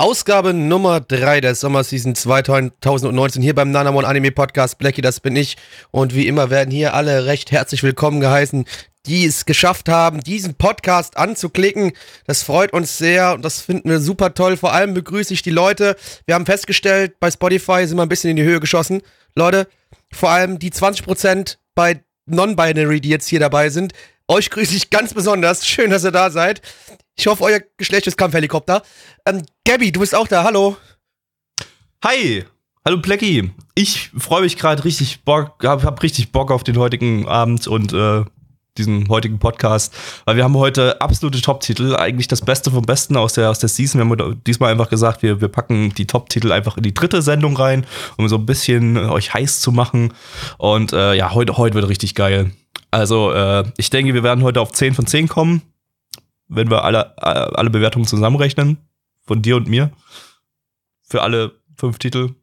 [0.00, 4.78] Ausgabe Nummer 3 der Sommerseason 2019 hier beim Nanamon Anime Podcast.
[4.78, 5.58] Blackie, das bin ich.
[5.90, 8.64] Und wie immer werden hier alle recht herzlich willkommen geheißen,
[9.04, 11.92] die es geschafft haben, diesen Podcast anzuklicken.
[12.26, 14.56] Das freut uns sehr und das finden wir super toll.
[14.56, 15.96] Vor allem begrüße ich die Leute.
[16.24, 19.02] Wir haben festgestellt, bei Spotify sind wir ein bisschen in die Höhe geschossen.
[19.36, 19.68] Leute,
[20.10, 23.92] vor allem die 20% bei Non-Binary, die jetzt hier dabei sind.
[24.28, 25.66] Euch grüße ich ganz besonders.
[25.66, 26.62] Schön, dass ihr da seid.
[27.20, 28.82] Ich hoffe, euer Geschlecht ist Kampfhelikopter.
[29.26, 30.42] Ähm, Gabby, du bist auch da.
[30.42, 30.78] Hallo.
[32.02, 32.46] Hi.
[32.82, 33.52] Hallo Plecki.
[33.74, 37.92] Ich freue mich gerade richtig Bock, hab, hab richtig Bock auf den heutigen Abend und
[37.92, 38.24] äh,
[38.78, 43.34] diesen heutigen Podcast, weil wir haben heute absolute Top-Titel, eigentlich das Beste vom Besten aus
[43.34, 44.00] der, aus der Season.
[44.00, 47.54] Wir haben diesmal einfach gesagt, wir, wir packen die Top-Titel einfach in die dritte Sendung
[47.54, 47.84] rein,
[48.16, 50.14] um so ein bisschen euch heiß zu machen.
[50.56, 52.52] Und äh, ja, heute, heute wird richtig geil.
[52.90, 55.60] Also, äh, ich denke, wir werden heute auf 10 von 10 kommen,
[56.50, 58.78] wenn wir alle, äh, alle Bewertungen zusammenrechnen.
[59.26, 59.92] Von dir und mir.
[61.02, 62.34] Für alle fünf Titel.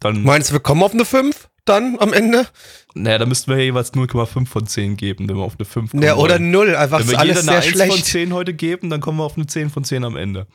[0.00, 2.46] Dann Meinst du, wir kommen auf eine 5 dann am Ende?
[2.94, 6.02] naja, da müssten wir jeweils 0,5 von 10 geben, wenn wir auf eine 5 kommen.
[6.02, 6.50] Ja, oder wollen.
[6.50, 6.76] 0.
[6.76, 8.06] Einfach Wenn ist wir alles jeder sehr eine 1 von schlecht.
[8.06, 10.46] 10 heute geben, dann kommen wir auf eine 10 von 10 am Ende.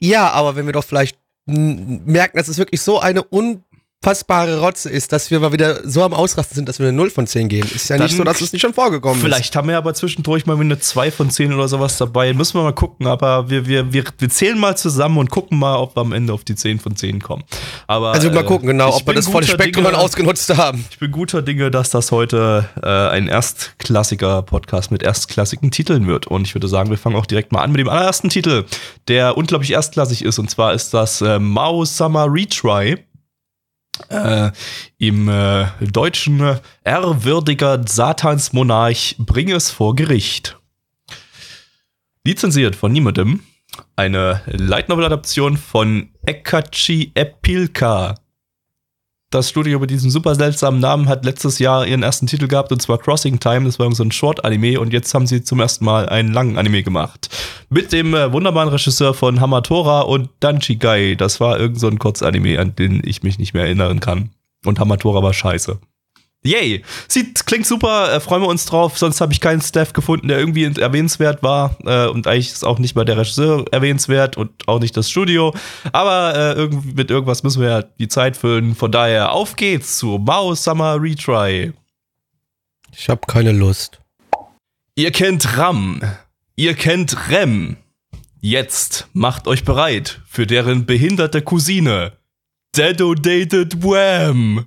[0.00, 3.22] Ja, aber wenn wir doch vielleicht merken, dass es wirklich so eine
[4.08, 7.10] unfassbare Rotze ist, dass wir mal wieder so am Ausrasten sind, dass wir eine 0
[7.10, 7.68] von 10 geben.
[7.74, 10.46] Ist ja Dann nicht so, dass es nicht schon vorgekommen Vielleicht haben wir aber zwischendurch
[10.46, 12.32] mal eine 2 von 10 oder sowas dabei.
[12.32, 15.76] Müssen wir mal gucken, aber wir, wir, wir, wir zählen mal zusammen und gucken mal,
[15.76, 17.42] ob wir am Ende auf die 10 von 10 kommen.
[17.88, 18.18] Aber, ist.
[18.18, 20.84] Also mal äh, gucken, genau, ob wir das volle Spektrum Dinge- ausgenutzt haben.
[20.90, 26.28] Ich bin guter Dinge, dass das heute äh, ein Erstklassiker-Podcast mit erstklassigen Titeln wird.
[26.28, 28.64] Und ich würde sagen, wir fangen auch direkt mal an mit dem allerersten Titel,
[29.08, 30.38] der unglaublich erstklassig ist.
[30.38, 32.98] Und zwar ist das äh, Mao Summer Retry.
[34.08, 34.50] Äh,
[34.98, 40.58] Im äh, deutschen ehrwürdiger Satansmonarch bring es vor Gericht.
[42.24, 43.40] Lizenziert von niemandem.
[43.96, 48.16] Eine Light Novel Adaption von Ekachi Epilka.
[49.30, 52.80] Das Studio mit diesem super seltsamen Namen hat letztes Jahr ihren ersten Titel gehabt und
[52.80, 53.66] zwar Crossing Time.
[53.66, 56.82] Das war so ein Short-Anime und jetzt haben sie zum ersten Mal einen langen Anime
[56.82, 57.28] gemacht.
[57.68, 61.14] Mit dem äh, wunderbaren Regisseur von Hamatora und Danchi Gai.
[61.14, 64.30] Das war irgend so ein Kurzanime, an den ich mich nicht mehr erinnern kann.
[64.64, 65.78] Und Hamatora war scheiße.
[66.44, 66.84] Yay!
[67.08, 68.96] Sieht, klingt super, äh, freuen wir uns drauf.
[68.96, 71.76] Sonst habe ich keinen Staff gefunden, der irgendwie erwähnenswert war.
[71.84, 75.54] Äh, und eigentlich ist auch nicht mal der Regisseur erwähnenswert und auch nicht das Studio.
[75.92, 78.76] Aber äh, irgendwie, mit irgendwas müssen wir ja die Zeit füllen.
[78.76, 81.72] Von daher, auf geht's zu Mao Summer Retry.
[82.96, 84.00] Ich habe keine Lust.
[84.94, 86.00] Ihr kennt Ram.
[86.56, 87.76] Ihr kennt Rem.
[88.40, 92.12] Jetzt macht euch bereit für deren behinderte Cousine.
[92.76, 94.66] Dedodated Wham.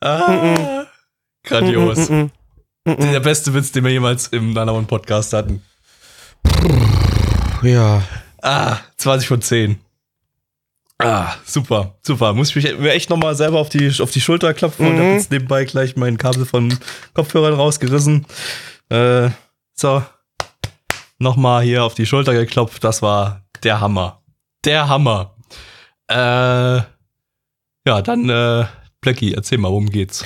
[0.00, 0.86] Ah,
[1.44, 2.08] grandios.
[2.86, 5.62] Der beste Witz, den wir jemals im Nanaon Podcast hatten.
[7.62, 8.02] Ja.
[8.42, 9.78] Ah, 20 von 10.
[10.98, 12.32] Ah, super, super.
[12.32, 14.98] Muss ich mich mir echt nochmal selber auf die, auf die Schulter klopfen und Mhm.
[14.98, 16.76] hab jetzt nebenbei gleich mein Kabel von
[17.14, 18.26] Kopfhörern rausgerissen.
[18.88, 19.30] Äh,
[19.74, 20.02] so.
[21.18, 22.82] Nochmal hier auf die Schulter geklopft.
[22.82, 24.21] Das war der Hammer.
[24.64, 25.34] Der Hammer.
[26.08, 28.66] Äh, ja, dann, äh,
[29.00, 30.24] Blackie, erzähl mal, worum geht's?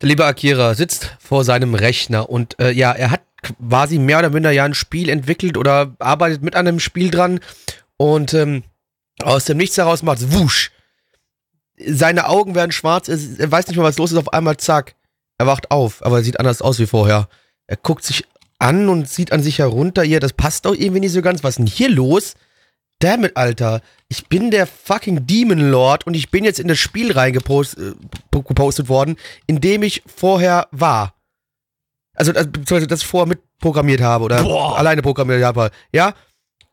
[0.00, 4.30] Der liebe Akira sitzt vor seinem Rechner und äh, ja, er hat quasi mehr oder
[4.30, 7.40] minder ja ein Spiel entwickelt oder arbeitet mit einem Spiel dran
[7.96, 8.64] und ähm,
[9.22, 10.72] aus dem Nichts heraus macht es wusch.
[11.78, 14.94] Seine Augen werden schwarz, er, weiß nicht mehr, was los ist, auf einmal zack.
[15.38, 17.28] Er wacht auf, aber er sieht anders aus wie vorher.
[17.66, 18.26] Er guckt sich
[18.58, 20.02] an und sieht an sich herunter.
[20.02, 21.42] Ja, das passt doch irgendwie nicht so ganz.
[21.42, 22.34] Was ist denn hier los?
[23.00, 23.80] Damn it, Alter.
[24.08, 27.96] Ich bin der fucking Demon Lord und ich bin jetzt in das Spiel reingepostet
[28.32, 29.16] äh, gepostet worden,
[29.46, 31.14] in dem ich vorher war.
[32.14, 34.78] Also, also beziehungsweise das vorher mitprogrammiert habe oder Boah.
[34.78, 35.70] alleine programmiert habe.
[35.92, 36.14] Ja?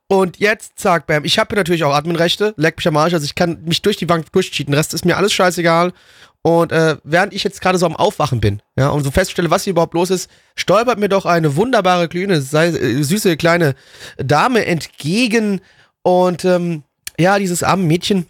[0.09, 1.25] Und jetzt, zack, bam.
[1.25, 4.05] Ich habe natürlich auch Adminrechte, leck mich am Arsch, also ich kann mich durch die
[4.05, 4.73] Bank durchcheaten.
[4.73, 5.93] Rest ist mir alles scheißegal.
[6.41, 9.65] Und äh, während ich jetzt gerade so am Aufwachen bin, ja, und so feststelle, was
[9.65, 13.75] hier überhaupt los ist, stolpert mir doch eine wunderbare, kleine, sei, äh, süße kleine
[14.17, 15.59] Dame entgegen.
[16.07, 16.83] Und ähm,
[17.19, 18.27] ja, dieses arme Mädchen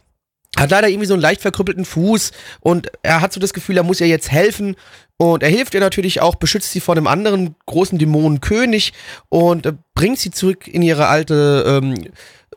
[0.57, 3.83] hat leider irgendwie so einen leicht verkrüppelten Fuß und er hat so das Gefühl, er
[3.83, 4.75] muss ihr jetzt helfen
[5.17, 8.93] und er hilft ihr natürlich auch, beschützt sie vor einem anderen großen Dämonenkönig
[9.29, 12.07] und äh, bringt sie zurück in ihre alte ähm,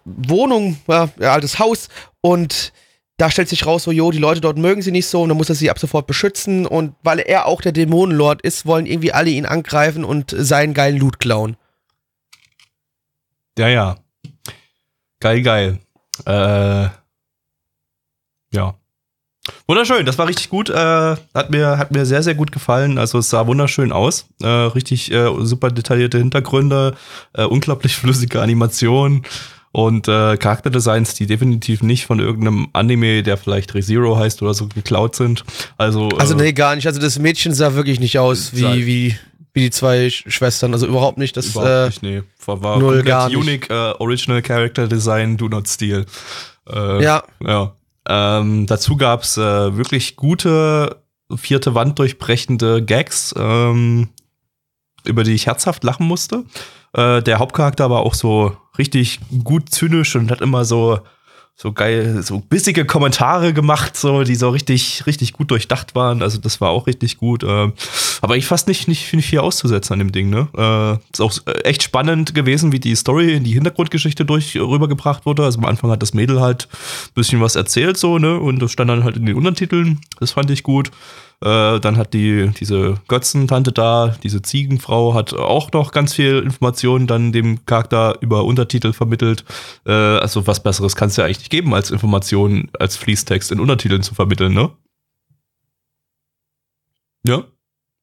[0.06, 1.90] Wohnung, ja, ihr altes Haus
[2.22, 2.72] und
[3.19, 5.37] da stellt sich raus, so, jo, die Leute dort mögen sie nicht so und dann
[5.37, 9.12] muss er sie ab sofort beschützen und weil er auch der Dämonenlord ist, wollen irgendwie
[9.12, 11.58] alle ihn angreifen und seinen geilen Loot klauen.
[13.58, 13.99] Ja, ja.
[15.20, 15.78] Geil, geil.
[16.26, 16.88] Äh,
[18.52, 18.75] ja.
[19.67, 20.70] Wunderschön, das war richtig gut.
[20.70, 22.99] Äh, hat, mir, hat mir sehr, sehr gut gefallen.
[22.99, 24.26] Also es sah wunderschön aus.
[24.43, 26.94] Äh, richtig äh, super detaillierte Hintergründe,
[27.34, 29.25] äh, unglaublich flüssige Animationen
[29.72, 34.67] und äh, Charakterdesigns, die definitiv nicht von irgendeinem Anime, der vielleicht ReZero heißt oder so,
[34.67, 35.44] geklaut sind.
[35.78, 36.87] Also, Also äh, nee, gar nicht.
[36.87, 39.17] Also das Mädchen sah wirklich nicht aus wie, wie,
[39.52, 40.73] wie die zwei Sch- Schwestern.
[40.73, 41.37] Also überhaupt nicht.
[41.37, 42.23] Das, überhaupt äh, nicht, nee.
[42.47, 43.37] War, war null, gar nicht.
[43.37, 46.06] unique, äh, Original Character Design, Do Not Steal.
[46.69, 47.75] Äh, ja, Ja.
[48.08, 51.02] Ähm, dazu gab's äh, wirklich gute
[51.37, 54.08] vierte Wand durchbrechende Gags, ähm,
[55.05, 56.44] über die ich herzhaft lachen musste.
[56.94, 61.00] Äh, der Hauptcharakter war auch so richtig gut zynisch und hat immer so
[61.62, 66.22] so geil, so bissige Kommentare gemacht, so die so richtig, richtig gut durchdacht waren.
[66.22, 67.42] Also das war auch richtig gut.
[67.42, 67.70] Äh,
[68.22, 70.30] aber ich fast nicht, nicht, viel auszusetzen an dem Ding.
[70.30, 74.56] Ne, äh, ist auch äh, echt spannend gewesen, wie die Story in die Hintergrundgeschichte durch
[74.56, 75.44] rübergebracht wurde.
[75.44, 78.72] Also am Anfang hat das Mädel halt ein bisschen was erzählt so ne und das
[78.72, 80.00] stand dann halt in den Untertiteln.
[80.18, 80.90] Das fand ich gut.
[81.42, 87.06] Äh, dann hat die, diese Götzentante da, diese Ziegenfrau, hat auch noch ganz viel Informationen
[87.06, 89.44] dann dem Charakter über Untertitel vermittelt.
[89.87, 93.60] Äh, also was Besseres kann es ja eigentlich nicht geben, als Informationen als Fließtext in
[93.60, 94.70] Untertiteln zu vermitteln, ne?
[97.26, 97.44] Ja?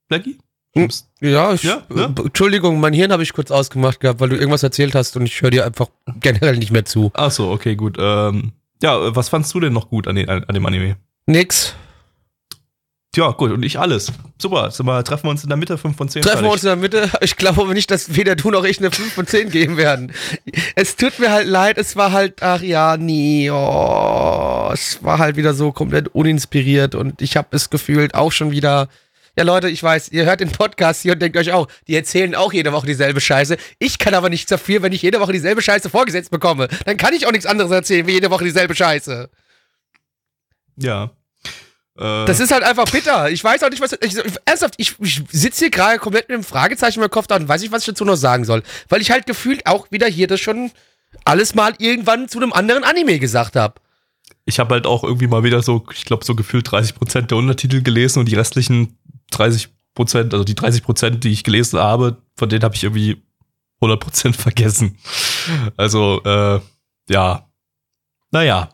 [0.07, 0.37] Blackie?
[0.75, 0.89] Hm.
[1.21, 2.13] ja, ich, Ja, ne?
[2.17, 5.25] äh, Entschuldigung, mein Hirn habe ich kurz ausgemacht gehabt, weil du irgendwas erzählt hast und
[5.25, 7.11] ich höre dir einfach generell nicht mehr zu.
[7.13, 7.97] Ach so, okay, gut.
[7.99, 10.97] Ähm, ja, was fandst du denn noch gut an, den, an dem Anime?
[11.27, 11.75] Nix.
[13.17, 14.13] Ja, gut, und ich alles.
[14.39, 16.21] Super, sind wir, treffen wir uns in der Mitte, 5 von 10.
[16.21, 17.09] Treffen wir uns in der Mitte.
[17.21, 20.13] Ich glaube aber nicht, dass weder du noch ich eine 5 von 10 geben werden.
[20.75, 25.35] Es tut mir halt leid, es war halt, ach ja, nie, oh, es war halt
[25.35, 28.87] wieder so komplett uninspiriert und ich habe es gefühlt auch schon wieder.
[29.35, 32.35] Ja, Leute, ich weiß, ihr hört den Podcast hier und denkt euch auch, die erzählen
[32.35, 33.57] auch jede Woche dieselbe Scheiße.
[33.79, 36.67] Ich kann aber nichts dafür, wenn ich jede Woche dieselbe Scheiße vorgesetzt bekomme.
[36.85, 39.31] Dann kann ich auch nichts anderes erzählen, wie jede Woche dieselbe Scheiße.
[40.75, 41.16] Ja.
[41.97, 43.29] Äh, Das ist halt einfach bitter.
[43.29, 43.93] Ich weiß auch nicht, was.
[44.01, 44.15] Ich,
[44.45, 47.61] ernsthaft, ich, ich sitze hier gerade komplett mit einem Fragezeichen im Kopf da und weiß
[47.61, 48.63] nicht, was ich dazu noch sagen soll.
[48.89, 50.71] Weil ich halt gefühlt auch wieder hier das schon
[51.25, 53.75] alles mal irgendwann zu einem anderen Anime gesagt habe.
[54.45, 57.81] ich habe halt auch irgendwie mal wieder so, ich glaube, so gefühlt 30% der Untertitel
[57.81, 58.97] gelesen und die restlichen
[59.33, 59.67] 30%,
[60.31, 63.21] also die 30%, die ich gelesen habe, von denen habe ich irgendwie
[63.81, 64.97] 100% vergessen.
[65.75, 66.59] Also, äh,
[67.09, 67.49] ja.
[68.31, 68.69] Naja.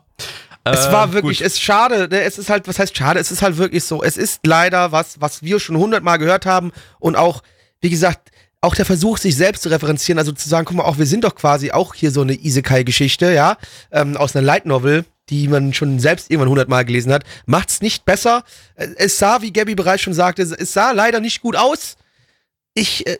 [0.64, 2.22] Es Äh, war wirklich, es ist schade, ne?
[2.22, 5.20] es ist halt, was heißt schade, es ist halt wirklich so, es ist leider was,
[5.20, 7.42] was wir schon hundertmal gehört haben und auch,
[7.80, 8.30] wie gesagt,
[8.62, 11.22] auch der Versuch, sich selbst zu referenzieren, also zu sagen, guck mal, auch wir sind
[11.24, 13.58] doch quasi auch hier so eine Isekai-Geschichte, ja,
[13.92, 18.06] ähm, aus einer Light Novel, die man schon selbst irgendwann hundertmal gelesen hat, macht's nicht
[18.06, 18.42] besser.
[18.76, 21.96] Äh, Es sah, wie Gabby bereits schon sagte, es sah leider nicht gut aus.
[22.72, 23.18] Ich, äh,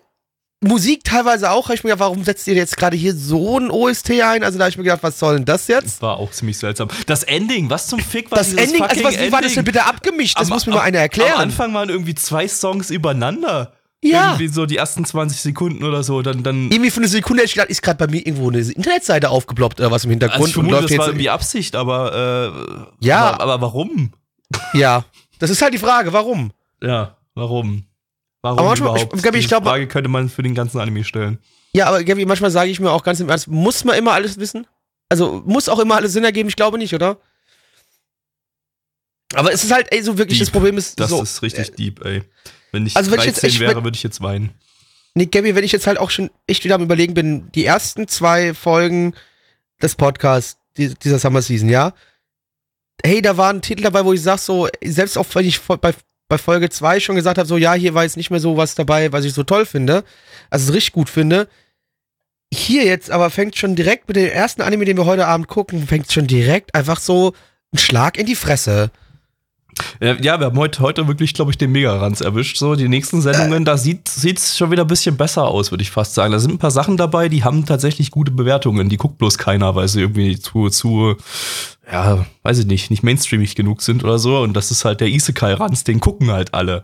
[0.65, 3.71] Musik teilweise auch, habe ich mir gedacht, warum setzt ihr jetzt gerade hier so ein
[3.71, 4.43] OST ein?
[4.45, 5.85] Also da habe ich mir gedacht, was soll denn das jetzt?
[5.87, 6.89] Das war auch ziemlich seltsam.
[7.07, 9.85] Das Ending, was zum Fick war Das Ending, also was, wie war das denn bitte
[9.85, 10.39] abgemischt?
[10.39, 11.33] Das Am- muss mir mal am- einer Am erklären.
[11.41, 13.73] Anfang waren irgendwie zwei Songs übereinander.
[14.03, 14.33] Ja.
[14.33, 16.21] Irgendwie so die ersten 20 Sekunden oder so.
[16.21, 18.59] Dann, dann Irgendwie für eine Sekunde hätte ich gedacht, ist gerade bei mir irgendwo eine
[18.61, 23.07] Internetseite aufgeploppt oder was im Hintergrund also ich vermute, das war irgendwie Absicht, aber äh,
[23.07, 23.31] Ja.
[23.33, 24.13] aber, aber warum?
[24.75, 25.05] Ja,
[25.39, 26.53] das ist halt die Frage, warum?
[26.83, 27.85] Ja, warum?
[28.45, 29.17] Warum Aber manchmal- überhaupt?
[29.17, 31.39] ich- Gabi, ich Die glaube- Frage könnte man für den ganzen Anime stellen.
[31.73, 34.39] Ja, aber Gabi, manchmal sage ich mir auch ganz im Ernst, muss man immer alles
[34.39, 34.67] wissen?
[35.09, 36.51] Also muss auch immer alles Sinn ergeben?
[36.51, 37.17] Ich glaube nicht, oder?
[39.35, 40.47] Aber es ist halt, ey, so wirklich, Deep.
[40.47, 41.23] das Problem ist Das so.
[41.23, 42.23] ist richtig deep, ey.
[42.71, 44.51] Wenn ich Also wenn ich jetzt 13 echt wäre, würde ich jetzt weinen.
[45.15, 48.09] Nee, Gabby, wenn ich jetzt halt auch schon echt wieder am überlegen bin, die ersten
[48.09, 49.15] zwei Folgen
[49.81, 51.95] des Podcasts die, dieser Summer Season, ja?
[53.03, 55.95] Hey, da war ein Titel dabei, wo ich sag so, selbst auch wenn ich bei,
[56.35, 58.75] bei Folge 2 schon gesagt habe, so, ja, hier war jetzt nicht mehr so was
[58.75, 60.03] dabei, was ich so toll finde,
[60.51, 61.49] also es richtig gut finde.
[62.53, 65.87] Hier jetzt aber fängt schon direkt mit dem ersten Anime, den wir heute Abend gucken,
[65.87, 67.35] fängt schon direkt einfach so
[67.73, 68.91] ein Schlag in die Fresse.
[70.01, 72.57] Ja, ja, wir haben heute, heute wirklich, glaube ich, den Mega-Ranz erwischt.
[72.57, 75.91] So, die nächsten Sendungen, da sieht es schon wieder ein bisschen besser aus, würde ich
[75.91, 76.33] fast sagen.
[76.33, 78.89] Da sind ein paar Sachen dabei, die haben tatsächlich gute Bewertungen.
[78.89, 81.17] Die guckt bloß keiner, weil sie irgendwie zu, zu,
[81.91, 84.39] ja, weiß ich nicht, nicht mainstreamig genug sind oder so.
[84.39, 86.83] Und das ist halt der Isekai-Ranz, den gucken halt alle.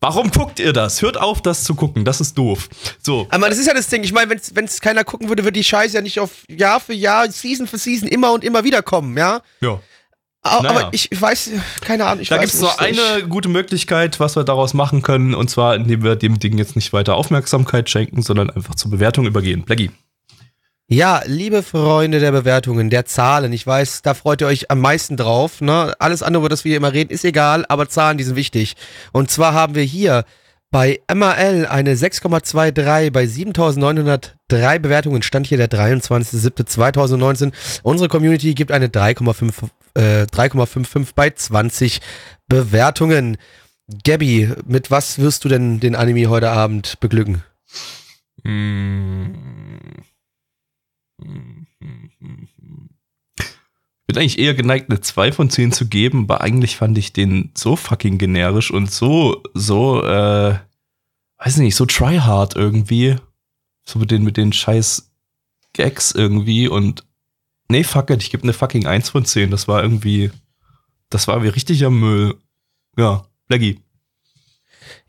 [0.00, 1.02] Warum guckt ihr das?
[1.02, 2.04] Hört auf, das zu gucken.
[2.04, 2.68] Das ist doof.
[3.00, 3.26] So.
[3.30, 4.02] Aber das ist ja das Ding.
[4.04, 6.94] Ich meine, wenn es keiner gucken würde, würde die Scheiße ja nicht auf Jahr für
[6.94, 9.40] Jahr, Season für Season immer und immer wieder kommen, ja?
[9.60, 9.80] Ja.
[10.42, 10.80] Aber, Naja.
[10.86, 11.50] aber ich weiß,
[11.82, 15.34] keine Ahnung, ich Da gibt es nur eine gute Möglichkeit, was wir daraus machen können,
[15.34, 19.26] und zwar, indem wir dem Ding jetzt nicht weiter Aufmerksamkeit schenken, sondern einfach zur Bewertung
[19.26, 19.64] übergehen.
[19.64, 19.90] Blackie.
[20.88, 25.16] Ja, liebe Freunde der Bewertungen, der Zahlen, ich weiß, da freut ihr euch am meisten
[25.16, 25.60] drauf.
[25.60, 25.94] Ne?
[26.00, 28.74] Alles andere, über das wir hier immer reden, ist egal, aber Zahlen, die sind wichtig.
[29.12, 30.24] Und zwar haben wir hier
[30.72, 35.22] bei MAL eine 6,23 bei 7903 Bewertungen.
[35.22, 37.52] Stand hier der 23.07.2019.
[37.82, 42.00] Unsere Community gibt eine 3,5 äh, 3,55 bei 20
[42.48, 43.36] Bewertungen.
[44.04, 47.42] Gabby, mit was wirst du denn den Anime heute Abend beglücken?
[48.42, 48.52] Ich
[54.06, 57.50] bin eigentlich eher geneigt, eine 2 von 10 zu geben, aber eigentlich fand ich den
[57.56, 60.58] so fucking generisch und so, so, äh,
[61.38, 63.16] weiß nicht, so tryhard irgendwie.
[63.84, 65.10] So mit den, mit den scheiß
[65.72, 67.04] Gags irgendwie und
[67.70, 69.50] nee, fuck it, ich gebe eine fucking 1 von 10.
[69.50, 70.30] Das war irgendwie,
[71.08, 72.36] das war wie richtiger Müll.
[72.96, 73.80] Ja, Blackie.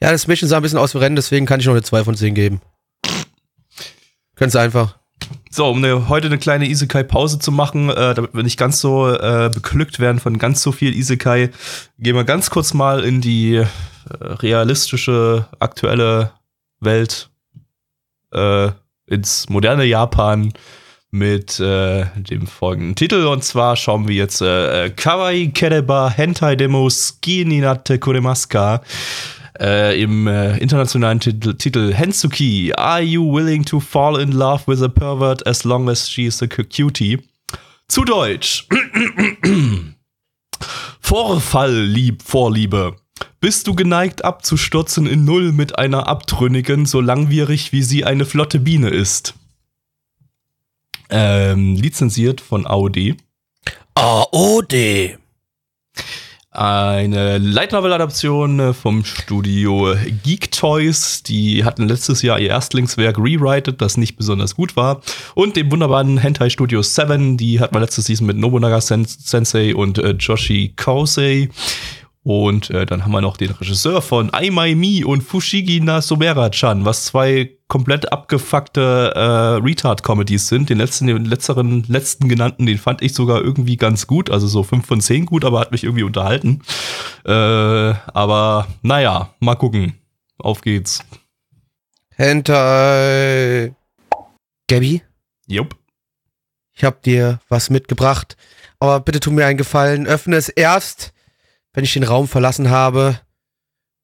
[0.01, 2.03] Ja, das Mission sah ein bisschen aus wie Rennen, deswegen kann ich noch eine 2
[2.03, 2.61] von 10 geben.
[4.35, 4.97] Ganz einfach.
[5.49, 9.09] So, um eine, heute eine kleine Isekai-Pause zu machen, äh, damit wir nicht ganz so
[9.09, 11.51] äh, beglückt werden von ganz so viel Isekai,
[11.99, 13.67] gehen wir ganz kurz mal in die äh,
[14.19, 16.31] realistische, aktuelle
[16.79, 17.29] Welt,
[18.31, 18.71] äh,
[19.07, 20.53] ins moderne Japan
[21.11, 23.25] mit äh, dem folgenden Titel.
[23.25, 28.81] Und zwar schauen wir jetzt äh, Kawaii Kereba Hentai Demo Ski Ninate Kuremaska
[29.59, 34.81] äh, im äh, internationalen Titel, Titel Hensuki, Are you willing to fall in love with
[34.81, 37.19] a pervert as long as she is a cutie?
[37.87, 38.67] Zu Deutsch.
[41.01, 42.95] Vorfall, lieb, Vorliebe.
[43.41, 48.59] Bist du geneigt abzustürzen in Null mit einer Abtrünnigen, so langwierig wie sie eine flotte
[48.59, 49.35] Biene ist?
[51.11, 53.17] Ähm, lizenziert von AOD.
[53.95, 55.17] AOD.
[56.53, 61.23] Eine Light Novel Adaption äh, vom Studio Geek Toys.
[61.23, 65.01] Die hatten letztes Jahr ihr Erstlingswerk Rewrited, das nicht besonders gut war.
[65.33, 67.37] Und dem wunderbaren Hentai Studio 7.
[67.37, 71.49] Die hatten wir letztes Season mit Nobunaga Sen Sensei und äh, Joshi Kousei.
[72.23, 76.01] Und äh, dann haben wir noch den Regisseur von I My Me und Fushigi na
[76.01, 80.69] Somera-chan, was zwei komplett abgefuckte äh, Retard-Comedies sind.
[80.69, 84.61] Den letzten, den letzteren, letzten genannten, den fand ich sogar irgendwie ganz gut, also so
[84.61, 86.61] 5 von 10 gut, aber hat mich irgendwie unterhalten.
[87.25, 89.93] Äh, aber naja, mal gucken.
[90.37, 91.03] Auf geht's.
[92.15, 93.73] Hentai.
[94.67, 95.01] Gabby,
[95.47, 95.75] Jupp.
[96.73, 98.37] ich hab dir was mitgebracht.
[98.79, 100.07] Aber bitte tu mir einen Gefallen.
[100.07, 101.13] Öffne es erst,
[101.73, 103.19] wenn ich den Raum verlassen habe.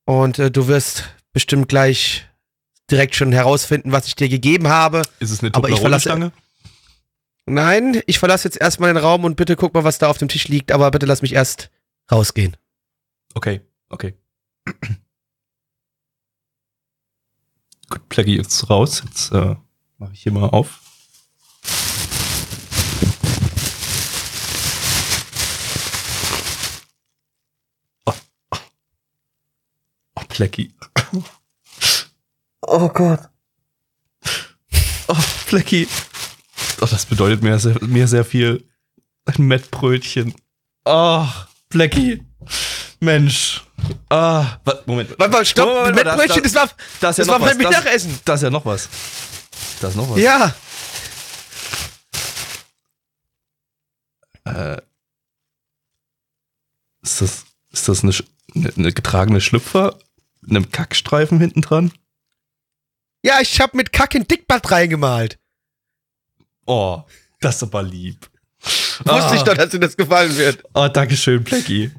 [0.05, 2.27] Und äh, du wirst bestimmt gleich
[2.89, 5.01] direkt schon herausfinden, was ich dir gegeben habe.
[5.19, 6.31] Ist es eine Aber ich verlasse-?
[7.45, 10.27] Nein, ich verlasse jetzt erstmal den Raum und bitte guck mal, was da auf dem
[10.27, 10.71] Tisch liegt.
[10.71, 11.69] Aber bitte lass mich erst
[12.11, 12.57] rausgehen.
[13.33, 14.13] Okay, okay.
[17.89, 19.01] Gut, Plaggy jetzt raus.
[19.05, 19.55] Jetzt äh,
[19.97, 20.81] mache ich hier mal auf.
[30.37, 30.71] Plaggy.
[32.61, 33.21] Oh Gott.
[35.07, 35.87] Oh, Flecki.
[36.79, 38.63] Oh, das bedeutet mir sehr, mir sehr viel.
[39.25, 40.35] Ein Mettbrötchen.
[40.85, 41.25] Oh,
[41.71, 42.23] Flecki.
[42.99, 43.63] Mensch.
[44.09, 45.17] Ah, wa- Moment.
[45.17, 45.67] Warte mal, stopp.
[45.69, 48.19] Moment, Mit das- Brötchen, das, war, Das, das war mein Mittagessen.
[48.23, 48.89] Da ist ja noch was.
[49.81, 50.19] Da ist noch was.
[50.19, 50.53] Ja.
[54.45, 54.77] Äh,
[57.01, 58.13] ist das, ist das eine,
[58.55, 59.97] eine, eine getragene Schlüpfer
[60.49, 61.91] einem Kackstreifen hinten dran?
[63.23, 65.37] Ja, ich hab mit Kack in Dickbad reingemalt.
[66.65, 67.03] Oh,
[67.39, 68.29] das ist aber lieb.
[69.03, 70.63] Wusste ich doch, dass dir das gefallen wird.
[70.73, 71.91] Oh, Dankeschön, Blackie.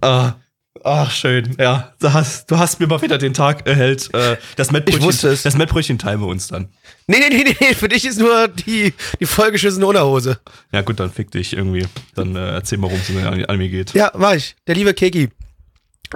[0.00, 0.34] Ah,
[0.82, 1.54] ach, schön.
[1.58, 4.12] Ja, du hast, du hast mir mal wieder den Tag erhellt.
[4.14, 5.38] Äh, das Mettbrötchen.
[5.42, 6.68] Das teilen wir uns dann.
[7.06, 10.40] Nee, nee, nee, nee, für dich ist nur die, die vollgeschissene Unterhose.
[10.72, 11.86] Ja, gut, dann fick dich irgendwie.
[12.14, 13.94] Dann äh, erzähl mal, worum es in den Anime geht.
[13.94, 14.56] Ja, war ich.
[14.66, 15.30] Der liebe Keki.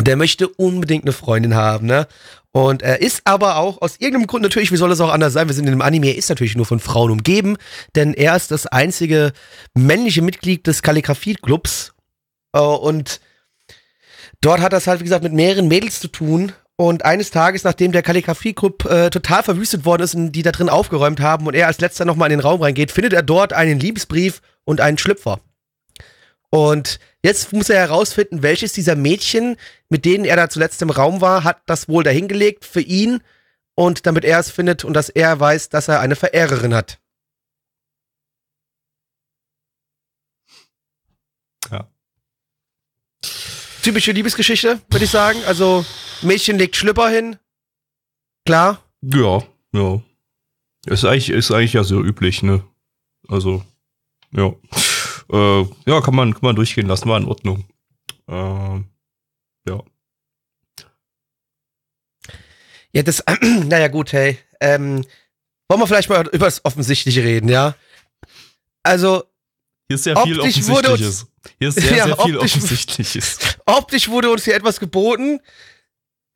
[0.01, 2.07] Der möchte unbedingt eine Freundin haben, ne?
[2.51, 5.49] Und er ist aber auch aus irgendeinem Grund natürlich, wie soll es auch anders sein?
[5.49, 7.57] Wir sind in einem Anime, er ist natürlich nur von Frauen umgeben,
[7.97, 9.33] denn er ist das einzige
[9.75, 11.95] männliche Mitglied des Kalligrafie-Clubs.
[12.53, 13.21] Äh, Und
[14.41, 16.53] dort hat das halt, wie gesagt, mit mehreren Mädels zu tun.
[16.77, 20.69] Und eines Tages, nachdem der Kalligrafie-Club äh, total verwüstet worden ist und die da drin
[20.69, 23.79] aufgeräumt haben und er als letzter nochmal in den Raum reingeht, findet er dort einen
[23.79, 25.41] Liebesbrief und einen Schlüpfer.
[26.55, 29.57] Und jetzt muss er herausfinden, welches dieser Mädchen,
[29.89, 33.25] mit denen er da zuletzt im Raum war, hat das wohl dahingelegt für ihn
[33.75, 37.01] und damit er es findet und dass er weiß, dass er eine Verehrerin hat.
[43.83, 45.39] typische Liebesgeschichte, würde ich sagen.
[45.47, 45.85] Also,
[46.23, 47.37] Mädchen legt Schlüpper hin.
[48.47, 48.81] Klar.
[49.03, 49.43] Ja,
[49.73, 50.01] ja.
[50.87, 52.65] Ist eigentlich, ist eigentlich ja so üblich, ne?
[53.29, 53.65] Also,
[54.31, 54.55] ja.
[55.33, 57.65] Äh, ja, kann man, kann man durchgehen lassen, war in Ordnung.
[58.29, 58.87] Ähm,
[59.69, 59.81] ja.
[62.93, 64.39] Ja, das, naja, gut, hey.
[64.61, 65.05] Ähm,
[65.69, 67.75] wollen wir vielleicht mal über das Offensichtliche reden, ja?
[68.83, 69.25] Also,
[69.89, 71.27] Hier ist sehr viel wurde uns- Offensichtliches.
[71.59, 73.39] Hier ist sehr, Ja, sehr viel optisch- Offensichtliches.
[73.67, 75.41] optisch wurde uns hier etwas geboten,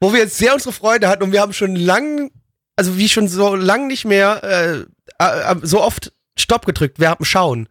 [0.01, 2.31] wo wir jetzt sehr unsere Freude hatten und wir haben schon lang,
[2.77, 4.85] also wie schon so lang nicht mehr äh,
[5.19, 7.69] äh, so oft Stopp gedrückt während dem Schauen.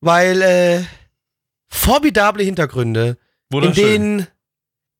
[0.00, 0.84] Weil äh,
[1.68, 3.18] formidable Hintergründe,
[3.68, 4.26] in denen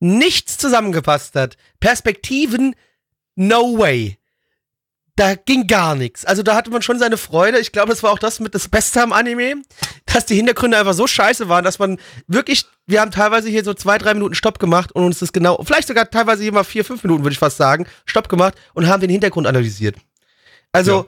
[0.00, 1.56] nichts zusammengepasst hat.
[1.78, 2.74] Perspektiven,
[3.36, 4.18] no way.
[5.16, 6.24] Da ging gar nichts.
[6.24, 7.58] Also da hatte man schon seine Freude.
[7.58, 9.62] Ich glaube, das war auch das mit das Beste am Anime,
[10.06, 13.74] dass die Hintergründe einfach so scheiße waren, dass man wirklich, wir haben teilweise hier so
[13.74, 16.86] zwei, drei Minuten Stopp gemacht und uns das genau, vielleicht sogar teilweise hier mal vier,
[16.86, 19.96] fünf Minuten, würde ich fast sagen, Stopp gemacht und haben den Hintergrund analysiert.
[20.72, 21.06] Also,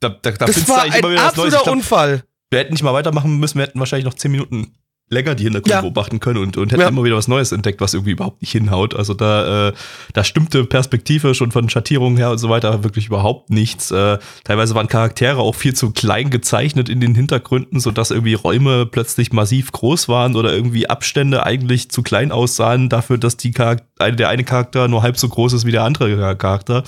[0.00, 2.24] Da, da, da das war ein absoluter Unfall.
[2.54, 4.72] Wir hätten nicht mal weitermachen müssen, wir hätten wahrscheinlich noch zehn Minuten
[5.10, 5.80] länger die Hintergründe Ja.
[5.82, 6.88] beobachten können und, und hätten Ja.
[6.88, 8.96] immer wieder was Neues entdeckt, was irgendwie überhaupt nicht hinhaut.
[8.96, 9.72] Also da, äh,
[10.14, 13.90] da stimmte Perspektive schon von Schattierungen her und so weiter wirklich überhaupt nichts.
[13.90, 18.86] Äh, teilweise waren Charaktere auch viel zu klein gezeichnet in den Hintergründen, sodass irgendwie Räume
[18.86, 23.82] plötzlich massiv groß waren oder irgendwie Abstände eigentlich zu klein aussahen dafür, dass die Charak
[23.98, 26.82] eine, der eine Charakter nur halb so groß ist wie der andere Charakter.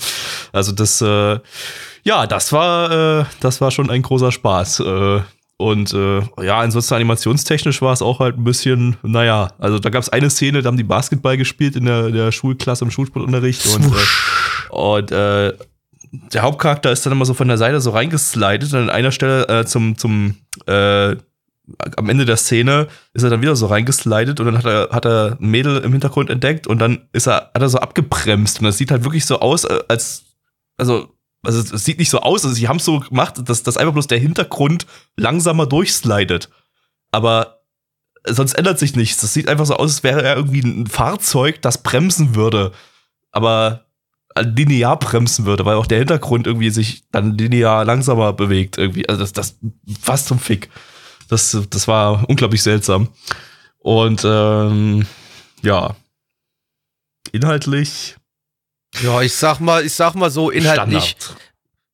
[0.53, 1.39] Also das, äh,
[2.03, 4.81] ja, das war, äh, das war schon ein großer Spaß.
[4.81, 5.21] Äh,
[5.59, 10.03] und äh, ja, ansonsten animationstechnisch war es auch halt ein bisschen, naja, also da gab
[10.03, 13.87] es eine Szene, da haben die Basketball gespielt in der, der Schulklasse im Schulsportunterricht und,
[13.87, 15.55] äh, und äh,
[16.33, 19.49] der Hauptcharakter ist dann immer so von der Seite so reingeslidet und an einer Stelle
[19.49, 20.37] äh, zum, zum
[20.67, 21.17] äh,
[21.97, 25.05] am Ende der Szene ist er dann wieder so reingeslidet und dann hat er, hat
[25.05, 28.67] er ein Mädel im Hintergrund entdeckt und dann ist er, hat er so abgebremst und
[28.67, 30.25] das sieht halt wirklich so aus, äh, als,
[30.77, 31.16] also,
[31.47, 33.93] also es sieht nicht so aus, also sie haben es so gemacht, dass, dass einfach
[33.93, 36.51] bloß der Hintergrund langsamer durchslidet.
[37.13, 37.61] Aber
[38.27, 39.21] sonst ändert sich nichts.
[39.21, 42.73] Das sieht einfach so aus, als wäre er irgendwie ein Fahrzeug, das bremsen würde.
[43.31, 43.87] Aber
[44.39, 49.09] linear bremsen würde, weil auch der Hintergrund irgendwie sich dann linear langsamer bewegt irgendwie.
[49.09, 49.59] Also das, das
[50.05, 50.69] was zum Fick.
[51.29, 53.09] Das, das war unglaublich seltsam.
[53.79, 55.07] Und ähm,
[55.63, 55.97] ja,
[57.33, 58.17] inhaltlich
[59.03, 61.17] Ja, ich sag mal, ich sag mal so inhaltlich.
[61.19, 61.37] Standard.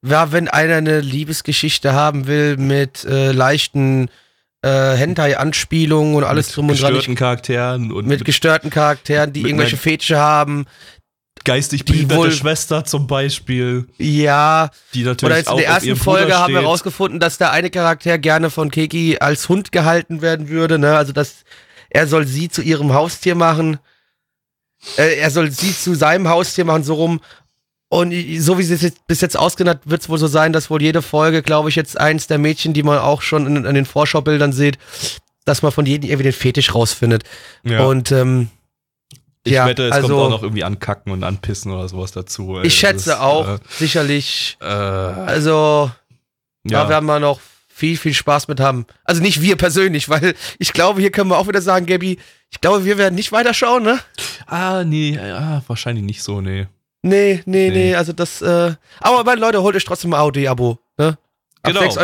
[0.04, 4.10] Ja, wenn einer eine Liebesgeschichte haben will mit äh, leichten
[4.62, 9.32] äh, Hentai-Anspielungen und alles mit drum und dran, gestörten Charakteren und mit, mit, gestörten Charakteren,
[9.32, 10.66] die mit irgendwelche Fetische haben,
[11.44, 14.70] geistig die behinderte Schwester zum Beispiel, ja.
[14.94, 16.66] die natürlich Oder jetzt in der ersten Folge haben wir steht.
[16.66, 20.96] herausgefunden, dass der eine Charakter gerne von Keki als Hund gehalten werden würde, ne?
[20.96, 21.44] Also dass
[21.90, 23.78] er soll sie zu ihrem Haustier machen.
[24.96, 27.20] Äh, er soll sie zu seinem Haustier machen, so rum.
[27.88, 30.80] Und so wie sie es bis jetzt ausgenannt, wird es wohl so sein, dass wohl
[30.80, 33.84] jede Folge, glaube ich, jetzt eins der Mädchen, die man auch schon in, in den
[33.84, 34.78] Vorschaubildern sieht,
[35.44, 37.24] dass man von jedem irgendwie den Fetisch rausfindet.
[37.64, 37.84] Ja.
[37.84, 38.48] Und ähm,
[39.44, 42.56] ich ja, wette, es also- kommt auch noch irgendwie ankacken und anpissen oder sowas dazu.
[42.58, 42.66] ey.
[42.66, 44.56] ich schätze ist, auch, sicherlich.
[44.62, 45.90] Äh, äh, Also,
[46.64, 46.88] Da ja.
[46.88, 47.40] werden wir noch
[47.74, 48.86] viel, viel Spaß mit haben.
[49.04, 52.18] Also nicht wir persönlich, weil ich glaube, hier können wir auch wieder sagen, Gabby,
[52.50, 53.98] ich glaube, wir werden nicht weiterschauen, ne?
[54.46, 56.66] Ah, nee, ja, wahrscheinlich nicht so, nee.
[57.02, 57.94] Nee, nee, nee, Nee.
[57.96, 61.18] also das, äh, aber meine Leute, holt euch trotzdem ein AOD-Abo, ne?
[61.62, 61.80] Ab Genau.
[61.80, 61.98] 6,66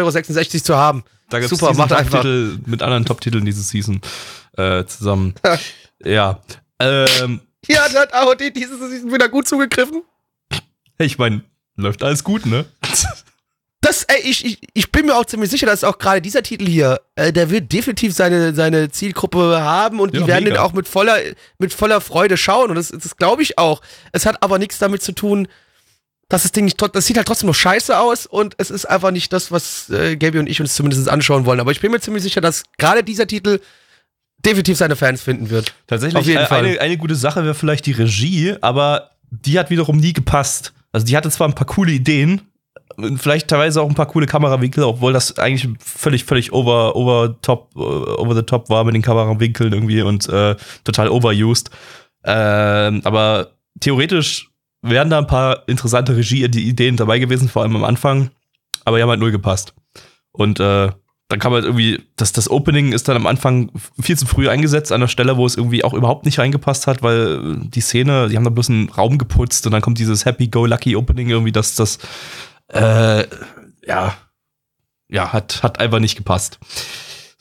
[0.55, 1.05] Euro zu haben.
[1.31, 2.25] Da gibt's Super, macht einfach.
[2.25, 4.01] Mit anderen Top-Titeln diese Season
[4.57, 5.35] äh, zusammen.
[6.05, 6.41] ja.
[6.81, 10.03] Ähm, Ja, da hat AOD diese Saison wieder gut zugegriffen.
[10.99, 11.43] ich meine,
[11.77, 12.65] läuft alles gut, ne?
[13.81, 16.67] Das, ey, ich, ich, ich bin mir auch ziemlich sicher, dass auch gerade dieser Titel
[16.67, 20.57] hier, äh, der wird definitiv seine, seine Zielgruppe haben und die Ja, werden mega.
[20.57, 21.17] den auch mit voller,
[21.59, 22.71] mit voller Freude schauen.
[22.71, 23.81] Und das, das glaube ich auch.
[24.11, 25.47] Es hat aber nichts damit zu tun,
[26.29, 29.13] dass das Ding nicht, das sieht halt trotzdem noch scheiße aus und es ist einfach
[29.13, 31.61] nicht das, was äh, Gaby und ich uns zumindest anschauen wollen.
[31.61, 33.61] Aber ich bin mir ziemlich sicher, dass gerade dieser Titel
[34.45, 35.73] definitiv seine Fans finden wird.
[35.87, 36.65] Tatsächlich, Auf jeden äh, Fall.
[36.65, 40.73] Eine, eine gute Sache wäre vielleicht die Regie, aber die hat wiederum nie gepasst.
[40.93, 42.43] Also die hatte zwar ein paar coole Ideen,
[43.17, 47.71] vielleicht teilweise auch ein paar coole Kamerawinkel, obwohl das eigentlich völlig, völlig over, over top,
[47.77, 51.71] äh, over the top war mit den Kamerawinkeln irgendwie und äh, total overused.
[52.25, 54.51] Ähm, aber theoretisch
[54.83, 58.31] wären da ein paar interessante Regie-Ideen dabei gewesen, vor allem am Anfang,
[58.85, 59.75] aber die haben halt null gepasst.
[60.33, 60.91] Und äh,
[61.29, 64.93] dann kann man irgendwie, das, das Opening ist dann am Anfang viel zu früh eingesetzt,
[64.93, 68.37] an der Stelle, wo es irgendwie auch überhaupt nicht reingepasst hat, weil die Szene, die
[68.37, 71.99] haben da bloß einen Raum geputzt und dann kommt dieses Happy-Go-Lucky-Opening irgendwie, dass das,
[72.69, 73.25] äh,
[73.87, 74.17] ja,
[75.09, 76.59] ja, hat, hat einfach nicht gepasst.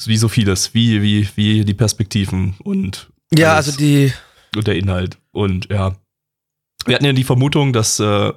[0.06, 3.68] Wie so vieles, wie, wie, wie die Perspektiven und Ja, Alles.
[3.68, 4.14] also die.
[4.56, 5.18] und der Inhalt.
[5.32, 5.96] Und ja,
[6.86, 8.32] wir hatten ja die Vermutung, dass äh,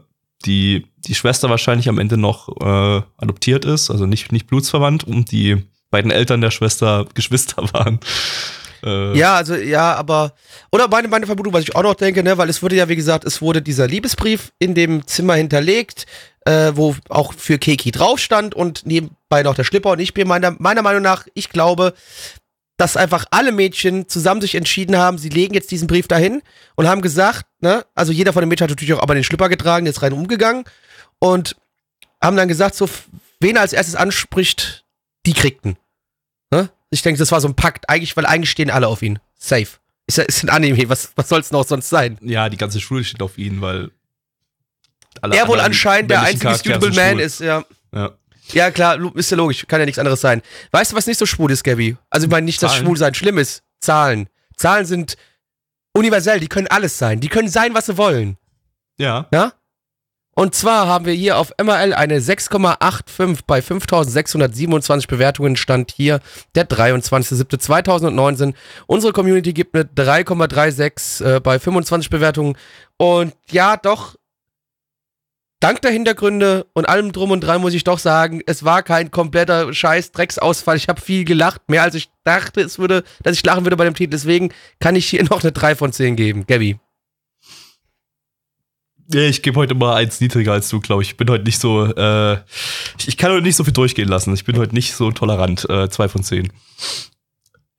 [0.47, 5.31] die, die Schwester wahrscheinlich am Ende noch äh, adoptiert ist, also nicht, nicht blutsverwandt und
[5.31, 8.01] die beiden Eltern der Schwester Geschwister waren.
[8.83, 10.33] Äh, Ja, also ja, aber.
[10.73, 12.97] Oder meine, meine Vermutung, was ich auch noch denke, ne, weil es wurde ja, wie
[12.97, 16.07] gesagt, es wurde dieser Liebesbrief in dem Zimmer hinterlegt,
[16.51, 19.93] äh, wo auch für Keki drauf stand und nebenbei noch der Schlipper.
[19.93, 21.95] Und ich bin meiner, meiner Meinung nach, ich glaube,
[22.77, 26.43] dass einfach alle Mädchen zusammen sich entschieden haben, sie legen jetzt diesen Brief dahin
[26.77, 29.49] und haben gesagt, ne, also jeder von den Mädchen hat natürlich auch aber den Schlipper
[29.49, 30.65] getragen, jetzt rein umgegangen
[31.19, 31.57] und
[32.23, 32.89] haben dann gesagt, so,
[33.39, 34.85] wen er als erstes anspricht,
[35.27, 35.77] die kriegten.
[36.51, 36.71] Ne?
[36.91, 39.19] Ich denke, das war so ein Pakt, eigentlich, weil eigentlich stehen alle auf ihn.
[39.37, 39.69] Safe.
[40.07, 42.19] Ist ist ein Anime, was, was soll es noch sonst sein?
[42.23, 43.91] ja, die ganze Schule steht auf ihn, weil
[45.21, 47.21] alle er wohl anscheinend der einzige sind Man schwul.
[47.21, 47.65] ist, ja.
[47.95, 48.13] Ja.
[48.53, 50.43] Ja, klar, ist ja logisch, kann ja nichts anderes sein.
[50.73, 51.97] Weißt du, was nicht so schwul ist, Gabby?
[52.11, 52.85] Also, ich meine nicht, dass Zahlen.
[52.85, 53.63] Schwulsein schlimm ist.
[53.81, 54.29] Zahlen.
[54.57, 55.17] Zahlen sind
[55.93, 57.21] universell, die können alles sein.
[57.21, 58.37] Die können sein, was sie wollen.
[58.99, 59.27] ja.
[59.33, 59.53] Ja?
[60.33, 65.57] Und zwar haben wir hier auf MRL eine 6,85 bei 5627 Bewertungen.
[65.57, 66.21] Stand hier
[66.55, 68.55] der 23.07.2019.
[68.87, 72.57] Unsere Community gibt eine 3,36 äh, bei 25 Bewertungen.
[72.97, 74.15] Und ja, doch,
[75.61, 79.11] dank der Hintergründe und allem drum und dran muss ich doch sagen, es war kein
[79.11, 80.77] kompletter scheiß Drecksausfall.
[80.77, 83.85] Ich habe viel gelacht, mehr als ich dachte, es würde, dass ich lachen würde bei
[83.85, 84.11] dem Titel.
[84.11, 86.47] Deswegen kann ich hier noch eine 3 von 10 geben.
[86.47, 86.79] Gabby.
[89.13, 91.11] Ja, ich gebe heute mal eins niedriger als du, glaube ich.
[91.11, 92.39] Ich bin heute nicht so, äh,
[93.07, 94.33] ich, kann heute nicht so viel durchgehen lassen.
[94.35, 95.69] Ich bin heute nicht so tolerant.
[95.69, 96.53] Äh, zwei von zehn.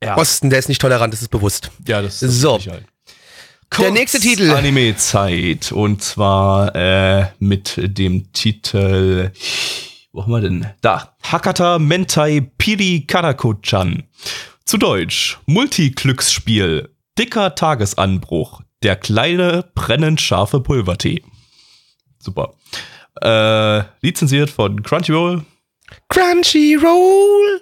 [0.04, 1.72] Ja, Osten, der ist nicht tolerant, das ist bewusst.
[1.88, 2.58] ja das, das So.
[2.58, 2.66] ist
[3.72, 3.86] halt.
[3.86, 4.52] Der nächste Titel.
[4.52, 5.72] Anime-Zeit.
[5.72, 9.32] Und zwar äh, mit dem Titel.
[10.12, 10.68] Wo haben wir denn?
[10.82, 11.16] Da.
[11.24, 14.04] Hakata Mentai Piri Karako-chan.
[14.66, 15.40] Zu Deutsch.
[15.46, 16.90] Multiglücksspiel.
[17.18, 18.62] Dicker Tagesanbruch.
[18.84, 21.24] Der kleine, brennend scharfe Pulvertee.
[22.20, 22.54] Super.
[23.22, 25.46] Äh, lizenziert von Crunchyroll.
[26.10, 27.62] Crunchyroll.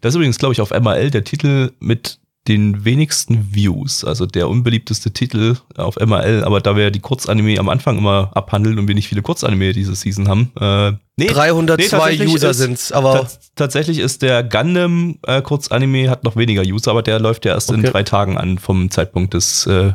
[0.00, 4.04] Das ist übrigens, glaube ich, auf MRL der Titel mit den wenigsten Views.
[4.04, 6.42] Also der unbeliebteste Titel auf MRL.
[6.44, 9.94] Aber da wir die Kurzanime am Anfang immer abhandeln und wir nicht viele Kurzanime diese
[9.94, 10.50] Season haben.
[10.60, 16.10] Äh, nee, 302 tatsächlich User ist- sind's, aber Tats- tatsächlich ist der Gundam äh, Kurzanime
[16.10, 17.90] hat noch weniger User, aber der läuft ja erst in Okay.
[17.92, 19.92] drei Tagen an vom Zeitpunkt des äh,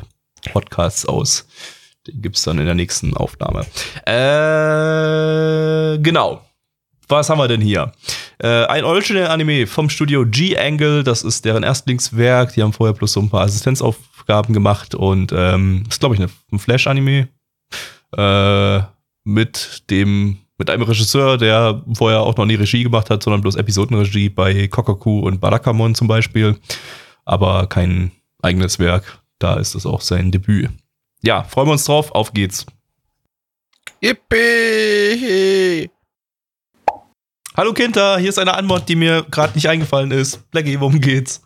[0.54, 1.48] Podcasts aus.
[2.08, 3.66] Den gibt's dann in der nächsten Aufnahme.
[4.06, 6.42] Äh, genau.
[7.08, 7.92] Was haben wir denn hier?
[8.40, 12.54] Äh, ein Original-Anime vom Studio G-Angle, das ist deren Erstlingswerk.
[12.54, 16.60] Die haben vorher bloß so ein paar Assistenzaufgaben gemacht und ähm, ist, glaube ich, ein
[16.60, 17.30] Flash-Anime.
[18.16, 18.82] Äh,
[19.24, 23.58] mit dem, mit einem Regisseur, der vorher auch noch nie Regie gemacht hat, sondern bloß
[23.58, 26.58] Episodenregie bei Kokoku und Barakamon zum Beispiel.
[27.26, 29.20] Aber kein eigenes Werk.
[29.40, 30.70] Da ist es auch sein Debüt.
[31.22, 32.12] Ja, freuen wir uns drauf.
[32.14, 32.66] Auf geht's.
[34.02, 35.90] Yippie!
[37.58, 40.48] Hallo Kinder, hier ist eine Antwort, die mir gerade nicht eingefallen ist.
[40.52, 41.42] Blackie, worum geht's?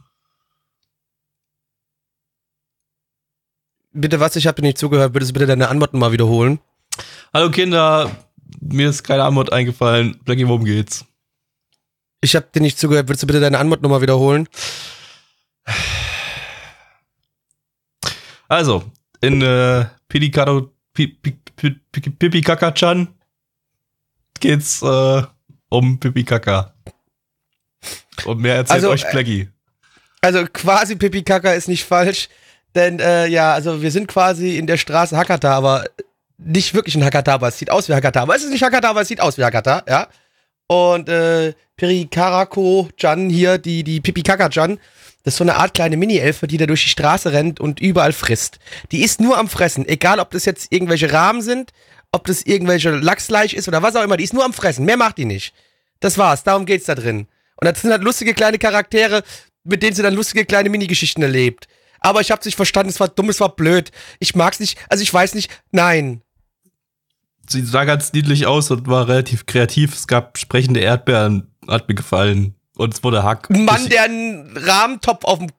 [3.93, 5.13] Bitte was, ich habe dir nicht zugehört.
[5.13, 6.60] Würdest du bitte deine Antworten mal wiederholen?
[7.34, 8.12] Hallo Kinder,
[8.60, 10.19] mir ist keine Antwort eingefallen.
[10.26, 11.06] Blackie, worum geht's?
[12.19, 13.08] Ich habe dir nicht zugehört.
[13.08, 14.50] Würdest du bitte deine Antwort nochmal wiederholen?
[18.50, 18.84] Also,
[19.21, 23.08] in äh, Pidikado, Pi- Pi- Pi- Pi- Pipi Kaka-chan
[24.41, 25.24] geht's äh,
[25.71, 26.73] um Pipi Kaka.
[28.25, 29.49] Und mehr erzählt Also, euch äh, Blackie.
[30.21, 32.29] Also quasi Pipi Kaka ist nicht falsch.
[32.75, 35.86] Denn äh, ja, also wir sind quasi in der Straße Hakata, aber
[36.38, 38.21] nicht wirklich in Hakata, aber es sieht aus wie Hakata.
[38.21, 40.07] Aber es ist nicht Hakata, aber es sieht aus wie Hakata, ja.
[40.67, 44.79] Und äh, Perikarako-Jan hier, die, die Pipi Kaka-Jan,
[45.23, 48.13] das ist so eine Art kleine Mini-Elfe, die da durch die Straße rennt und überall
[48.13, 48.60] frisst.
[48.91, 51.71] Die ist nur am Fressen, egal ob das jetzt irgendwelche Rahmen sind,
[52.12, 54.97] ob das irgendwelche Lachsfleisch ist oder was auch immer, die ist nur am Fressen, mehr
[54.97, 55.54] macht die nicht.
[56.00, 57.28] Das war's, darum geht's da drin.
[57.56, 59.24] Und das sind halt lustige kleine Charaktere,
[59.63, 61.67] mit denen sie dann lustige kleine Minigeschichten erlebt.
[62.00, 63.91] Aber ich hab's nicht verstanden, es war dumm, es war blöd.
[64.19, 66.21] Ich mag's nicht, also ich weiß nicht, nein.
[67.47, 69.93] Sie sah ganz niedlich aus und war relativ kreativ.
[69.93, 72.56] Es gab sprechende Erdbeeren, hat mir gefallen.
[72.76, 73.50] Und es wurde Hack.
[73.52, 75.50] Ein Mann, der einen Rahmentopf auf dem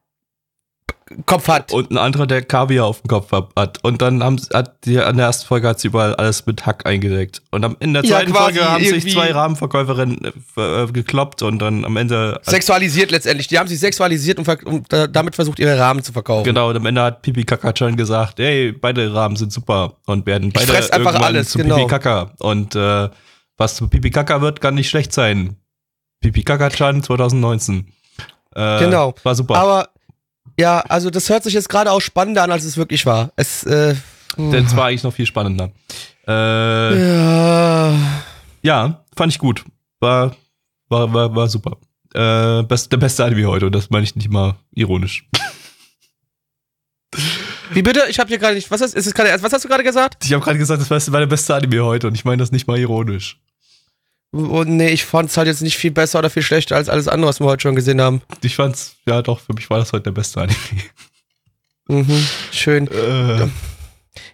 [1.26, 1.72] Kopf hat.
[1.72, 3.82] und ein anderer, der Kaviar auf dem Kopf hat.
[3.84, 6.66] Und dann haben, sie- hat die, an der ersten Folge hat sie überall alles mit
[6.66, 7.42] Hack eingedeckt.
[7.50, 11.42] Und am, in der Ja, zweiten quasi Folge haben sich zwei Rahmenverkäuferinnen äh, äh, gekloppt
[11.42, 12.40] und dann am Ende.
[12.42, 13.48] Sexualisiert letztendlich.
[13.48, 16.44] Die haben sich sexualisiert und, und äh, damit versucht, ihre Rahmen zu verkaufen.
[16.44, 20.50] Genau, und am Ende hat Pipi Kaka-chan gesagt, ey, beide Rahmen sind super und werden
[20.52, 21.76] beide fress einfach alles, zu genau.
[21.76, 22.32] Pipi Kaka.
[22.38, 23.08] Und äh,
[23.56, 25.56] was zu Pipi Kaka wird, kann nicht schlecht sein.
[26.20, 27.88] Pipi Kaka-chan 2019.
[28.54, 29.14] Äh, Genau.
[29.22, 29.56] War super.
[29.56, 29.88] Aber
[30.58, 33.32] Ja, also das hört sich jetzt gerade auch spannender an, als es wirklich war.
[33.36, 33.94] Es, äh,
[34.36, 35.72] es war eigentlich noch viel spannender.
[36.26, 37.94] Äh, ja.
[38.62, 39.64] ja, fand ich gut.
[40.00, 40.36] War,
[40.88, 41.76] war, war, war super.
[42.14, 45.26] Äh, best, der beste Anime heute und das meine ich nicht mal ironisch.
[47.72, 48.02] Wie bitte?
[48.08, 48.70] Ich habe hier gerade nicht.
[48.70, 50.24] Was hast, ist es gerade, was hast du gerade gesagt?
[50.24, 52.66] Ich habe gerade gesagt, das war der beste Anime heute und ich meine das nicht
[52.66, 53.40] mal ironisch.
[54.32, 57.06] Oh, nee, ich fand es halt jetzt nicht viel besser oder viel schlechter als alles
[57.06, 58.22] andere, was wir heute schon gesehen haben.
[58.42, 60.56] Ich fand's, ja doch, für mich war das heute der beste Anime.
[61.88, 62.88] Mhm, schön.
[62.88, 63.48] Äh,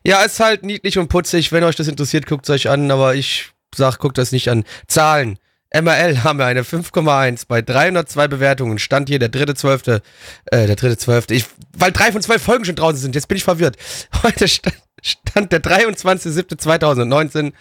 [0.04, 1.50] Ja, ist halt niedlich und putzig.
[1.50, 4.64] Wenn euch das interessiert, guckt es euch an, aber ich sag, guckt das nicht an.
[4.87, 5.38] Zahlen.
[5.74, 8.78] MRL haben wir eine 5,1 bei 302 Bewertungen.
[8.78, 10.02] Stand hier der dritte zwölfte,
[10.46, 11.34] äh, der dritte zwölfte.
[11.34, 11.44] Ich,
[11.76, 13.14] weil drei von zwölf Folgen schon draußen sind.
[13.14, 13.76] Jetzt bin ich verwirrt.
[14.22, 17.52] Heute stand, stand der 23.07.2019.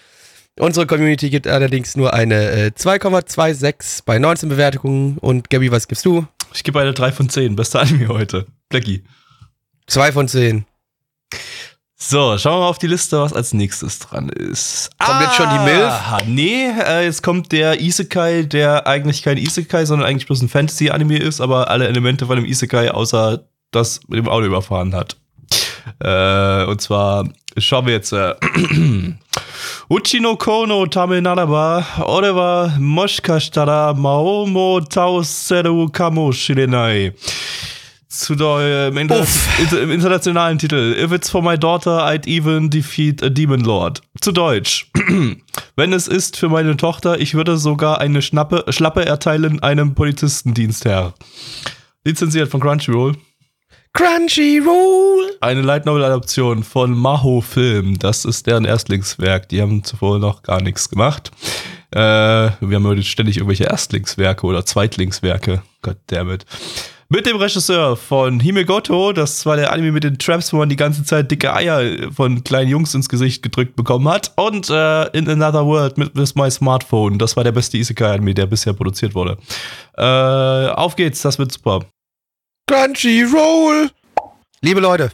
[0.60, 5.17] Unsere Community gibt allerdings nur eine äh, 2,26 bei 19 Bewertungen.
[5.20, 6.26] Und Gabby, was gibst du?
[6.54, 7.56] ich gebe eine 3 von 10.
[7.56, 8.48] Beste Anime heute.
[8.70, 9.04] Blackie.
[9.86, 10.65] Zwei von zehn.
[12.00, 14.89] So, schauen wir mal auf die Liste, was als nächstes dran ist.
[15.00, 15.89] Kommt jetzt schon die Milf?
[15.89, 20.50] Ah, Nee, äh, jetzt kommt der Isekai, der eigentlich kein Isekai, sondern eigentlich bloß ein
[20.50, 25.17] Fantasy-Anime ist, aber alle Elemente von dem Isekai außer das mit dem Auto überfahren hat.
[26.00, 28.34] Äh, und zwar schauen wir jetzt äh,
[29.89, 37.13] Uchi no kono tame naraba orewa moshikashitara maomo taoseru kamoshirenai.
[38.10, 39.26] Zu der, im, Inter
[39.60, 44.02] inter- im internationalen Titel If it's for my daughter, I'd even defeat a demon lord.
[44.21, 44.88] Zu Deutsch.
[45.76, 51.13] Wenn es ist für meine Tochter, ich würde sogar eine Schnappe, Schlappe erteilen einem Polizistendienstherr.
[52.06, 53.15] Lizenziert von Crunchyroll.
[53.93, 55.38] Crunchyroll!
[55.41, 57.97] Eine Light Novel Adaption von Maho Film.
[58.00, 59.50] Das ist deren Erstlingswerk.
[59.50, 61.32] Die haben zuvor noch gar nichts gemacht.
[61.91, 65.62] Äh, wir haben heute ständig irgendwelche Erstlingswerke oder Zweitlingswerke.
[65.82, 66.45] Goddammit.
[67.10, 70.76] Mit dem Regisseur von Himegoto, das war der Anime mit den Traps, wo man die
[70.76, 74.34] ganze Zeit dicke Eier von kleinen Jungs ins Gesicht gedrückt bekommen hat.
[74.36, 77.17] Und äh, In Another World mit With My Smartphone.
[77.17, 79.38] Das war der beste Isekai-Anime, der bisher produziert wurde.
[79.97, 81.86] Äh, auf geht's, das wird super.
[82.67, 83.89] Crunchyroll!
[84.62, 85.12] Liebe Leute,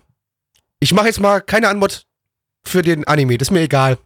[0.79, 2.07] ich mache jetzt mal keine Antwort
[2.65, 3.99] für den Anime, das ist mir egal.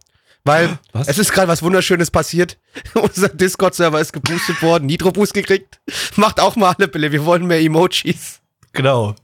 [0.44, 1.08] Weil Was?
[1.08, 2.58] es ist gerade was Wunderschönes passiert.
[2.94, 5.80] Unser Discord-Server ist geboostet worden, Nitro-Boost gekriegt.
[6.16, 8.40] Macht auch mal alle Bille, wir wollen mehr Emojis.
[8.74, 9.14] Genau.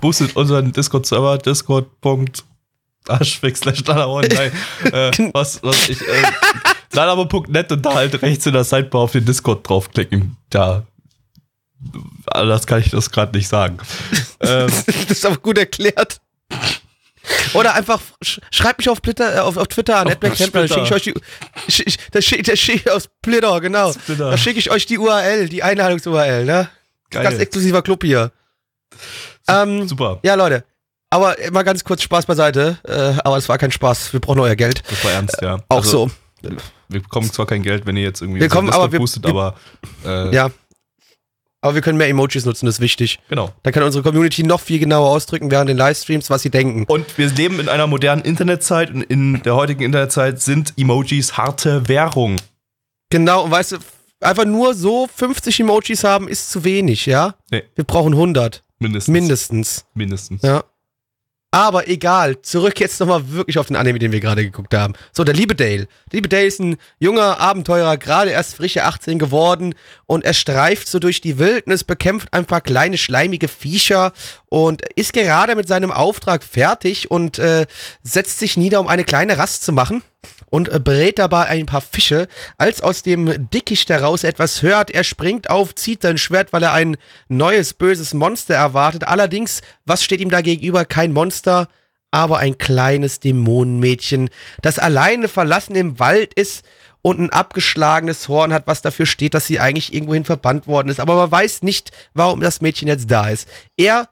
[0.00, 2.44] Boostet unseren Discord-Server, discord.net.
[4.34, 4.52] Nein,
[4.92, 6.22] äh, was, was ich, äh,
[7.72, 10.36] und da halt rechts in der Sidebar auf den Discord draufklicken.
[10.50, 10.84] Da.
[12.26, 13.78] Anders kann ich das gerade nicht sagen.
[14.40, 16.20] ähm, das ist aber gut erklärt.
[17.52, 20.64] Oder einfach sch schreibt mich auf, Twitter, äh, auf, auf Twitter an, Auf da schicke
[20.64, 21.12] ich euch die.
[21.70, 23.92] sch- ich- Da schicke schick ich aus Splitter, genau.
[23.92, 24.30] Splitter.
[24.30, 26.68] Da schicke ich euch die URL, die Einladungs-URL, ne?
[27.10, 27.22] Geil.
[27.24, 28.32] Ganz exklusiver Club hier.
[29.48, 30.20] Ähm, Super.
[30.22, 30.64] ja, Leute.
[31.10, 32.78] Aber mal ganz kurz Spaß beiseite.
[32.86, 34.12] Äh, aber es war kein Spaß.
[34.12, 34.82] Wir brauchen euer Geld.
[34.90, 35.58] Das war ernst, ja.
[35.68, 36.08] Auch Also,
[36.42, 36.50] so.
[36.90, 39.54] Wir bekommen zwar kein Geld, wenn ihr jetzt irgendwie Wir kommen, aber wir- boostet, aber
[40.04, 40.50] äh, Ja.
[41.60, 43.18] Aber wir können mehr Emojis nutzen, das ist wichtig.
[43.28, 43.50] genau.
[43.64, 46.84] Da kann unsere Community noch viel genauer ausdrücken während den Livestreams, was sie denken.
[46.86, 51.88] Und wir leben in einer modernen Internetzeit und in der heutigen Internetzeit sind Emojis harte
[51.88, 52.36] Währung.
[53.10, 53.76] Genau, und weißt du,
[54.20, 57.34] einfach nur so 50 Emojis haben ist zu wenig, ja?
[57.50, 57.64] Nee.
[57.74, 58.62] Wir brauchen 100.
[58.78, 59.12] Mindestens.
[59.12, 59.86] Mindestens.
[59.94, 60.42] Mindestens.
[60.42, 60.62] Ja.
[61.50, 64.92] Aber egal, zurück jetzt nochmal wirklich auf den Anime, den wir gerade geguckt haben.
[65.12, 65.88] So, der liebe Dale.
[66.12, 70.88] Der liebe Dale ist ein junger Abenteurer, gerade erst frische 18 geworden und er streift
[70.88, 74.12] so durch die Wildnis, bekämpft ein paar kleine schleimige Viecher
[74.50, 77.66] und ist gerade mit seinem Auftrag fertig und äh,
[78.02, 80.02] setzt sich nieder, um eine kleine Rast zu machen
[80.50, 84.90] und äh, brät dabei ein paar Fische, als aus dem Dickicht heraus etwas hört.
[84.90, 86.96] Er springt auf, zieht sein Schwert, weil er ein
[87.28, 89.04] neues böses Monster erwartet.
[89.04, 90.84] Allerdings, was steht ihm da gegenüber?
[90.84, 91.68] Kein Monster,
[92.10, 94.30] aber ein kleines Dämonenmädchen,
[94.62, 96.64] das alleine verlassen im Wald ist
[97.02, 101.00] und ein abgeschlagenes Horn hat, was dafür steht, dass sie eigentlich irgendwohin verbannt worden ist.
[101.00, 103.48] Aber man weiß nicht, warum das Mädchen jetzt da ist.
[103.76, 104.08] Er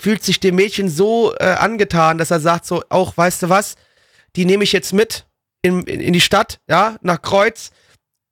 [0.00, 3.76] fühlt sich dem Mädchen so äh, angetan, dass er sagt so, auch, weißt du was,
[4.36, 5.26] die nehme ich jetzt mit
[5.62, 7.70] in, in, in die Stadt, ja, nach Kreuz.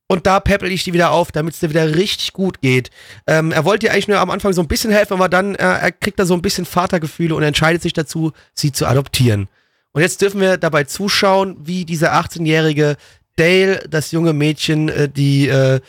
[0.09, 2.91] Und da peppel ich die wieder auf, damit es dir wieder richtig gut geht.
[3.29, 5.59] Ähm, er wollte ihr eigentlich nur am Anfang so ein bisschen helfen, aber dann äh,
[5.59, 9.49] er kriegt er so ein bisschen Vatergefühle und entscheidet sich dazu, sie zu adoptieren.
[9.93, 12.97] Und jetzt dürfen wir dabei zuschauen, wie dieser 18-jährige
[13.37, 15.81] Dale, das junge Mädchen, äh, die äh,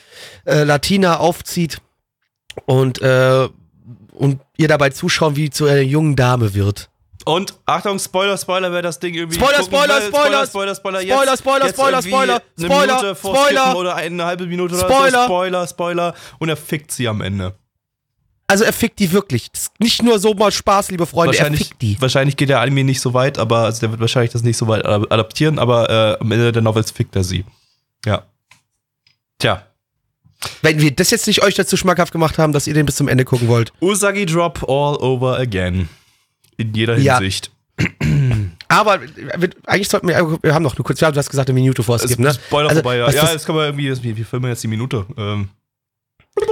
[0.45, 1.81] äh, Latina aufzieht
[2.65, 3.49] und, äh,
[4.11, 6.90] und ihr dabei zuschauen, wie sie zu einer jungen Dame wird.
[7.25, 9.37] Und Achtung, Spoiler, Spoiler, wer das Ding irgendwie.
[9.39, 13.15] Spoiler, Spoiler, will, Spoiler, Spoiler, Spoiler, Spoiler, Spoiler, jetzt Spoiler, Spoiler, eine Spoiler, Minute Spoiler.
[13.15, 15.19] vorskippen oder eine halbe Minute oder Spoiler.
[15.19, 15.25] so.
[15.25, 16.15] Spoiler, Spoiler.
[16.39, 17.53] Und er fickt sie am Ende.
[18.47, 19.47] also er fickt die wirklich.
[19.79, 21.99] Nicht nur so mal Spaß, liebe Freunde, er fickt die.
[22.01, 24.67] wahrscheinlich geht der Anime nicht so weit, aber also der wird wahrscheinlich das nicht so
[24.67, 27.45] weit ad- adaptieren, aber äh, am Ende der Novels fickt er sie.
[28.05, 28.23] Ja.
[29.39, 29.63] Tja.
[30.63, 33.07] Wenn wir das jetzt nicht euch dazu schmackhaft gemacht haben, dass ihr den bis zum
[33.07, 33.71] Ende gucken wollt.
[33.79, 35.87] Usagi Drop all over again.
[36.57, 37.17] In jeder Ja.
[37.17, 37.51] Hinsicht.
[38.67, 41.59] Aber wir, eigentlich sollten wir, wir haben noch nur kurz, ja, du hast gesagt, eine
[41.59, 42.33] Minute vor es Es gibt, ne?
[42.33, 43.09] Spoiler Also, vorbei, ja.
[43.09, 45.05] Ja, das- jetzt können wir irgendwie, wir, filmen jetzt die Minute.
[45.17, 45.49] Ähm,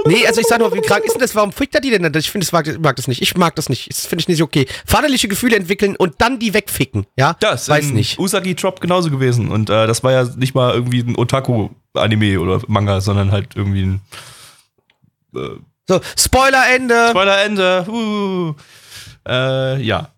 [0.04, 1.34] Nee, also ich sag nur, wie krank ist denn das?
[1.34, 2.02] Warum fickt er die denn?
[2.02, 2.14] nicht?
[2.16, 3.22] Ich finde, ich mag, mag das nicht.
[3.22, 3.88] Ich mag das nicht.
[3.90, 4.66] Das finde ich nicht okay.
[4.84, 7.34] Vaterliche Gefühle entwickeln und dann die wegficken, ja?
[7.40, 8.18] das Weiß nicht.
[8.18, 9.48] Usagi Drop genauso gewesen.
[9.50, 13.84] Und äh, das war ja nicht mal irgendwie ein Otaku-Anime oder Manga, sondern halt irgendwie
[13.84, 14.00] ein
[15.34, 15.48] äh,
[15.88, 17.08] So, Spoiler-Ende.
[17.10, 17.86] Spoiler Ende.
[17.88, 18.54] Uh.
[19.26, 20.10] Äh, ja.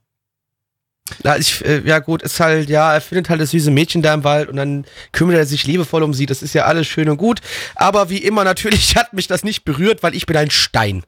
[1.25, 4.15] Ja, ich, äh, ja gut, ist halt, ja, er findet halt das süße Mädchen da
[4.15, 6.27] im Wald und dann kümmert er sich liebevoll um sie.
[6.27, 7.41] Das ist ja alles schön und gut.
[7.75, 11.05] Aber wie immer, natürlich hat mich das nicht berührt, weil ich bin ein Stein.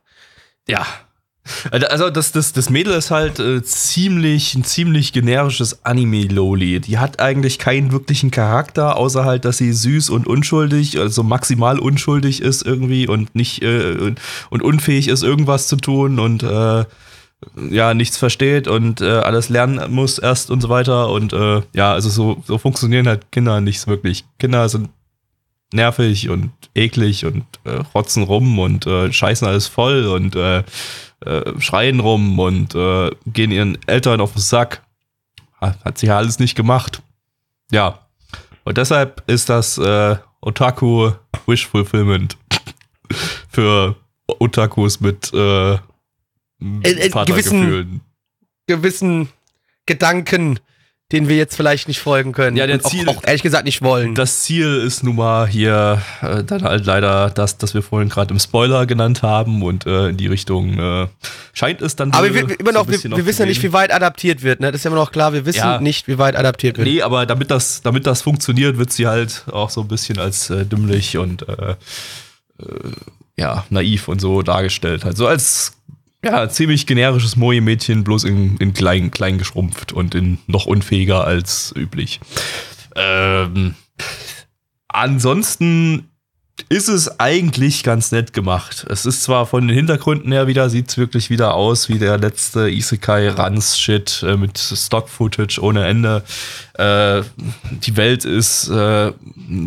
[0.68, 0.86] Ja.
[1.70, 6.80] Also das, das, das Mädel ist halt äh, ziemlich, ein ziemlich generisches Anime-Loli.
[6.80, 11.78] Die hat eigentlich keinen wirklichen Charakter, außer halt, dass sie süß und unschuldig, also maximal
[11.78, 16.86] unschuldig ist irgendwie und nicht äh, und, und unfähig ist, irgendwas zu tun und äh,
[17.70, 21.10] ja, nichts versteht und äh, alles lernen muss erst und so weiter.
[21.10, 24.24] Und äh, ja, also so, so funktionieren halt Kinder nicht wirklich.
[24.38, 24.90] Kinder sind
[25.72, 30.62] nervig und eklig und äh, rotzen rum und äh, scheißen alles voll und äh,
[31.20, 32.74] äh, schreien rum und
[33.26, 34.82] gehen ihren Eltern auf den Sack.
[35.60, 37.02] Hat, sie ja alles nicht gemacht.
[37.70, 38.00] Ja.
[38.64, 39.78] Und deshalb ist das
[40.42, 41.12] Otaku
[41.46, 42.36] Wish Fulfillment
[43.48, 45.32] für Otakus mit
[46.60, 48.00] äh, äh, Vatergefühlen.
[48.66, 49.28] Gewissen
[49.86, 50.58] Gedanken,
[51.12, 52.56] denen wir jetzt vielleicht nicht folgen können.
[52.56, 54.14] Ja, der und auch, Ziel- auch ehrlich gesagt nicht wollen.
[54.14, 58.32] Das Ziel ist nun mal hier äh, dann halt leider das, das wir vorhin gerade
[58.32, 61.08] im Spoiler genannt haben und äh, in die Richtung äh,
[61.52, 63.62] scheint es dann Aber wir, immer so noch, ein wir, wir noch wissen ja nicht,
[63.62, 64.72] wie weit adaptiert wird, ne?
[64.72, 65.78] Das ist ja immer noch klar, wir wissen Ja.
[65.78, 66.88] nicht, wie weit adaptiert wird.
[66.88, 70.48] Nee, aber damit das, damit das funktioniert, wird sie halt auch so ein bisschen als
[70.48, 71.74] äh, dümmlich und äh,
[73.36, 75.04] ja, naiv und so dargestellt.
[75.04, 75.72] Halt so als
[76.24, 81.72] ja, ziemlich generisches Moe-Mädchen, bloß in, in klein, klein geschrumpft und in noch unfähiger als
[81.76, 82.20] üblich.
[82.96, 83.74] Ähm,
[84.88, 86.08] ansonsten
[86.68, 88.86] ist es eigentlich ganz nett gemacht.
[88.88, 92.16] Es ist zwar von den Hintergründen her wieder, sieht es wirklich wieder aus wie der
[92.16, 96.22] letzte Isekai Rans Shit äh, mit Stock Footage ohne Ende.
[96.74, 97.22] Äh,
[97.70, 99.12] die Welt ist äh,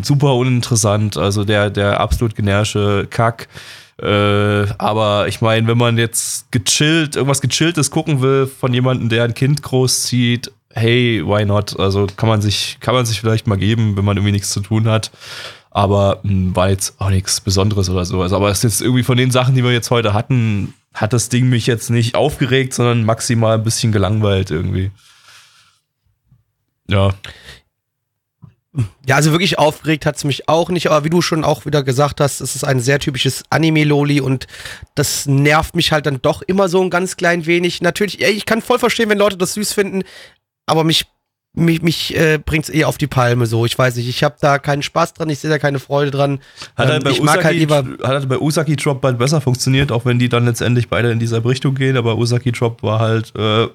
[0.02, 3.48] super uninteressant, also der, der absolut generische Kack.
[4.00, 9.24] Äh, aber ich meine, wenn man jetzt gechillt, irgendwas gechilltes gucken will von jemandem, der
[9.24, 11.78] ein Kind großzieht, hey, why not?
[11.78, 14.60] Also kann man sich, kann man sich vielleicht mal geben, wenn man irgendwie nichts zu
[14.60, 15.10] tun hat.
[15.70, 18.22] Aber mh, war jetzt auch nichts Besonderes oder so.
[18.22, 21.12] Also, aber es ist jetzt irgendwie von den Sachen, die wir jetzt heute hatten, hat
[21.12, 24.90] das Ding mich jetzt nicht aufgeregt, sondern maximal ein bisschen gelangweilt irgendwie.
[26.88, 27.14] Ja.
[29.06, 32.20] Ja, also wirklich aufgeregt hat's mich auch nicht, aber wie du schon auch wieder gesagt
[32.20, 34.46] hast, es ist ein sehr typisches Anime-Loli und
[34.94, 37.80] das nervt mich halt dann doch immer so ein ganz klein wenig.
[37.80, 40.02] Natürlich, ich kann voll verstehen, wenn Leute das süß finden,
[40.66, 41.06] aber mich,
[41.54, 43.64] mich, mich äh, bringt's eher auf die Palme so.
[43.64, 46.38] Ich weiß nicht, ich habe da keinen Spaß dran, ich sehe da keine Freude dran.
[46.76, 47.76] Hat Ähm, halt bei ich mag Usagi, halt lieber.
[48.06, 51.18] hat halt bei Usagi Drop bald besser funktioniert, auch wenn die dann letztendlich beide in
[51.18, 53.66] dieselbe Richtung gehen, aber Usagi Drop war halt, äh,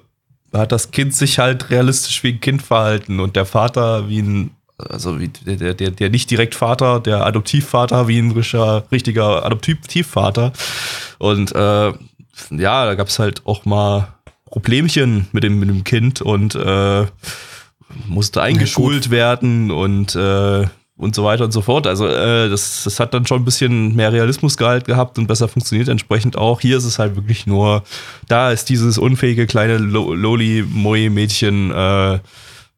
[0.52, 4.50] hat das Kind sich halt realistisch wie ein Kind verhalten und der Vater wie ein,
[4.78, 10.52] also wie der, der, der nicht direkt Vater, der Adoptivvater wie ein richtiger, richtiger Adoptivvater.
[11.18, 11.92] Und äh,
[12.50, 14.08] ja, da gab es halt auch mal
[14.46, 17.06] Problemchen mit dem, mit dem Kind und äh,
[18.06, 21.86] musste eingeschult werden und äh, und so weiter und so fort.
[21.86, 25.88] Also äh, das, das hat dann schon ein bisschen mehr Realismusgehalt gehabt und besser funktioniert
[25.88, 26.60] entsprechend auch.
[26.60, 27.82] Hier ist es halt wirklich nur,
[28.28, 32.18] da ist dieses unfähige kleine Lo Loli-Moi-Mädchen, äh,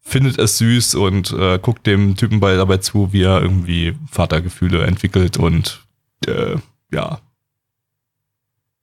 [0.06, 4.84] findet es süß und äh, guckt dem Typen bei, dabei zu, wie er irgendwie Vatergefühle
[4.84, 5.84] entwickelt und
[6.26, 6.54] äh,
[6.92, 7.20] ja,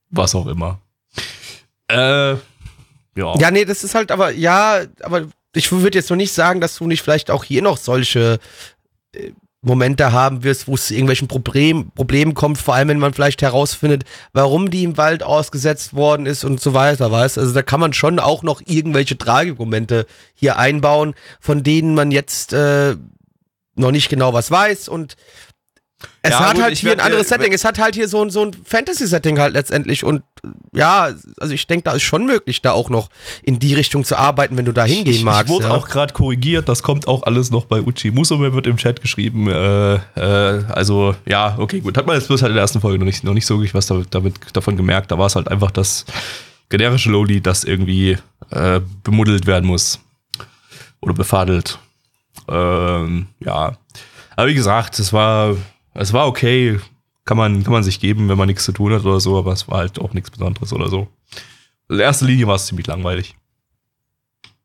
[0.09, 0.81] was auch immer.
[1.87, 3.37] Äh, ja.
[3.39, 6.75] Ja, nee, das ist halt aber, ja, aber ich würde jetzt noch nicht sagen, dass
[6.75, 8.39] du nicht vielleicht auch hier noch solche
[9.13, 9.31] äh,
[9.63, 13.41] Momente haben wirst, wo es zu irgendwelchen Problem, Problemen kommt, vor allem wenn man vielleicht
[13.41, 14.03] herausfindet,
[14.33, 17.37] warum die im Wald ausgesetzt worden ist und so weiter, weißt?
[17.37, 20.05] Also da kann man schon auch noch irgendwelche Tragikomomente
[20.35, 22.95] hier einbauen, von denen man jetzt äh,
[23.75, 25.15] noch nicht genau was weiß und
[26.21, 27.51] Es Ja, hat gut, halt hier werd- ein anderes Setting.
[27.51, 30.03] Es hat halt hier so, ein- so ein Fantasy-Setting halt letztendlich.
[30.05, 30.23] Und
[30.73, 33.09] ja, also ich denke, da ist schon möglich, da auch noch
[33.41, 35.45] in die Richtung zu arbeiten, wenn du da hingehen ich, magst.
[35.45, 35.71] Ich wurde ja.
[35.73, 39.47] auch gerade korrigiert, das kommt auch alles noch bei Uchi Musume, wird im Chat geschrieben.
[39.49, 41.97] Äh, äh, also, ja, okay, gut.
[41.97, 43.73] Hat man jetzt bloß halt in der ersten Folge noch nicht, noch nicht so wirklich
[43.73, 45.11] was damit, damit, davon gemerkt.
[45.11, 46.05] Da war es halt einfach das
[46.69, 48.17] generische Loli, das irgendwie
[48.49, 49.99] äh, bemuddelt werden muss.
[51.01, 51.79] Oder befadelt.
[52.47, 53.73] Ähm, ja.
[54.35, 55.55] Aber wie gesagt, es war,
[55.93, 56.79] es war okay.
[57.25, 59.53] Kann man, kann man sich geben, wenn man nichts zu tun hat oder so, aber
[59.53, 61.07] es war halt auch nichts Besonderes oder so.
[61.89, 63.35] In erster Linie war es ziemlich langweilig.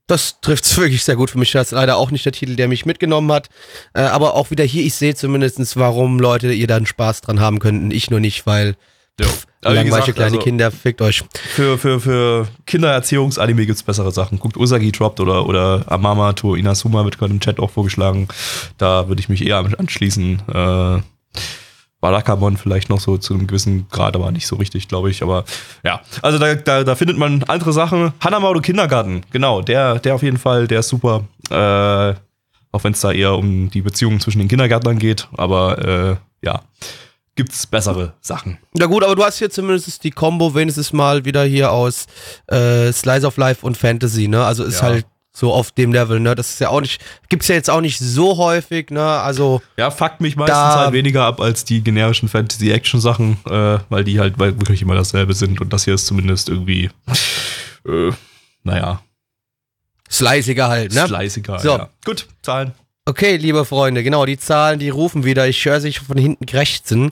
[0.09, 1.53] Das trifft wirklich sehr gut für mich.
[1.53, 3.49] Das ist leider auch nicht der Titel, der mich mitgenommen hat.
[3.95, 7.61] Äh, aber auch wieder hier, ich sehe zumindest, warum Leute ihr dann Spaß dran haben
[7.61, 7.93] könnten.
[7.93, 8.75] Ich nur nicht, weil
[9.21, 9.27] Ja.
[9.63, 11.25] Aber wie langweilige gesagt, kleine also Kinder, fickt euch.
[11.55, 14.39] Für, für, für Kindererziehungsanime gibt's bessere Sachen.
[14.39, 18.29] Guckt Usagi Dropped oder, oder Amama to Inazuma wird gerade im Chat auch vorgeschlagen.
[18.79, 20.43] Da würde ich mich eher anschließen.
[20.49, 20.99] Äh,
[22.01, 25.23] Barakamon vielleicht noch so zu einem gewissen Grad, aber nicht so richtig, glaube ich.
[25.23, 25.45] Aber
[25.85, 28.13] ja, also da, da, da findet man andere Sachen.
[28.21, 31.25] Hanamaru Kindergarten, genau, der, der auf jeden Fall, der ist super.
[31.51, 32.15] Äh,
[32.71, 35.27] auch wenn es da eher um die Beziehungen zwischen den Kindergärtnern geht.
[35.37, 36.17] Aber äh,
[36.47, 36.61] ja,
[37.35, 38.59] gibt's bessere Sachen.
[38.77, 42.07] Ja gut, aber du hast hier zumindest die Combo wenigstens mal wieder hier aus
[42.47, 44.45] äh, Slice of Life und Fantasy, ne?
[44.45, 44.89] Also ist Ja.
[44.89, 45.07] halt
[45.39, 46.35] so auf dem Level, ne?
[46.35, 49.03] Das ist ja auch nicht, gibt's ja jetzt auch nicht so häufig, ne?
[49.05, 54.03] Also Ja, fuckt mich meistens Da- halt weniger ab als die generischen Fantasy-Action-Sachen, äh, weil
[54.03, 56.91] die halt weil wirklich immer dasselbe sind und das hier ist zumindest irgendwie,
[57.87, 58.11] äh,
[58.65, 59.01] naja,
[60.11, 61.07] sliceiger halt, ne?
[61.07, 61.59] sliceiger.
[61.61, 61.69] So.
[61.79, 61.89] Ja.
[62.05, 62.73] Gut, Zahlen.
[63.09, 65.49] Okay, liebe Freunde, genau, die Zahlen, die rufen wieder.
[65.49, 67.11] Ich höre sich von hinten krächzen.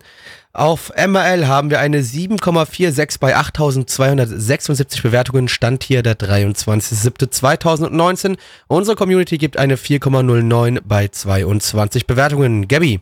[0.53, 5.49] Auf MRL haben wir eine 7,46 bei 8276 Bewertungen.
[5.49, 8.37] Stand hier der 23.07.2019.
[8.67, 12.69] Unsere Community gibt eine 4,09 bei 22 Bewertungen.
[12.69, 13.01] Gabby,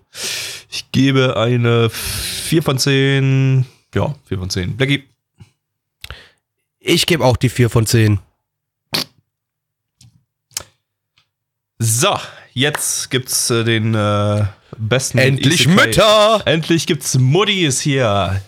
[0.70, 4.76] Ich gebe eine 4 von 10, ja, 4 von 10.
[4.76, 5.02] Blackie.
[6.78, 8.20] ich gebe auch die 4 von 10.
[11.80, 12.16] So,
[12.54, 14.44] jetzt gibt's äh, den äh,
[14.78, 15.86] besten Endlich Isekai.
[15.86, 16.42] Mütter!
[16.46, 18.40] Endlich gibt's Muddis hier.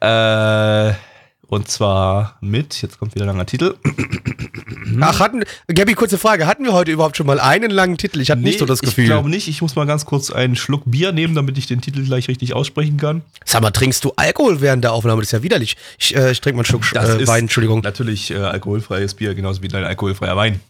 [0.00, 0.92] Äh,
[1.52, 3.74] und zwar mit, jetzt kommt wieder ein langer Titel.
[5.00, 6.46] Ach, hatten, Gabby, kurze Frage.
[6.46, 8.20] Hatten wir heute überhaupt schon mal einen langen Titel?
[8.20, 9.04] Ich hatte nicht so das Gefühl.
[9.04, 9.48] Ich glaube nicht.
[9.48, 12.54] Ich muss mal ganz kurz einen Schluck Bier nehmen, damit ich den Titel gleich richtig
[12.54, 13.20] aussprechen kann.
[13.44, 15.20] Sag mal, trinkst du Alkohol während der Aufnahme?
[15.20, 15.76] Das ist ja widerlich.
[15.98, 17.80] Ich, äh, ich trinke mal einen Schluck äh, Wein, Entschuldigung.
[17.82, 20.60] Natürlich äh, alkoholfreies Bier, genauso wie dein alkoholfreier Wein.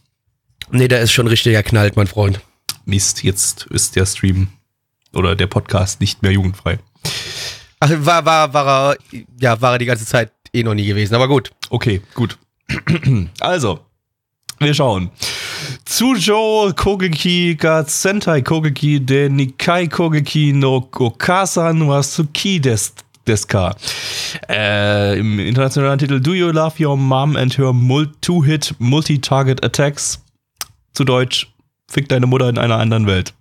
[0.71, 2.39] Nee, der ist schon richtiger knallt, mein Freund.
[2.85, 4.49] Mist, jetzt ist der Stream
[5.13, 6.79] oder der Podcast nicht mehr jugendfrei.
[7.79, 8.97] Ach, war, war, war er,
[9.39, 11.51] ja, war er die ganze Zeit eh noch nie gewesen, aber gut.
[11.69, 12.37] Okay, gut.
[13.39, 13.79] also,
[14.59, 15.11] wir schauen.
[15.85, 22.93] Tsujo Kogeki ga Sentai Kogeki de Nikai Kogeki no Okasa no Asuki des
[23.27, 23.75] Deska.
[24.49, 27.73] Äh, Im internationalen Titel Do You Love Your Mom and Her
[28.21, 30.22] Two-Hit Multi-Target Attacks?
[30.93, 31.53] Zu Deutsch,
[31.93, 33.33] Fick deine Mutter in einer anderen Welt.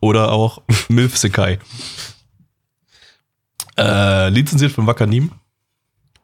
[0.00, 1.58] Oder auch Milf Sekai.
[3.78, 5.30] Äh, lizenziert von Wakanim.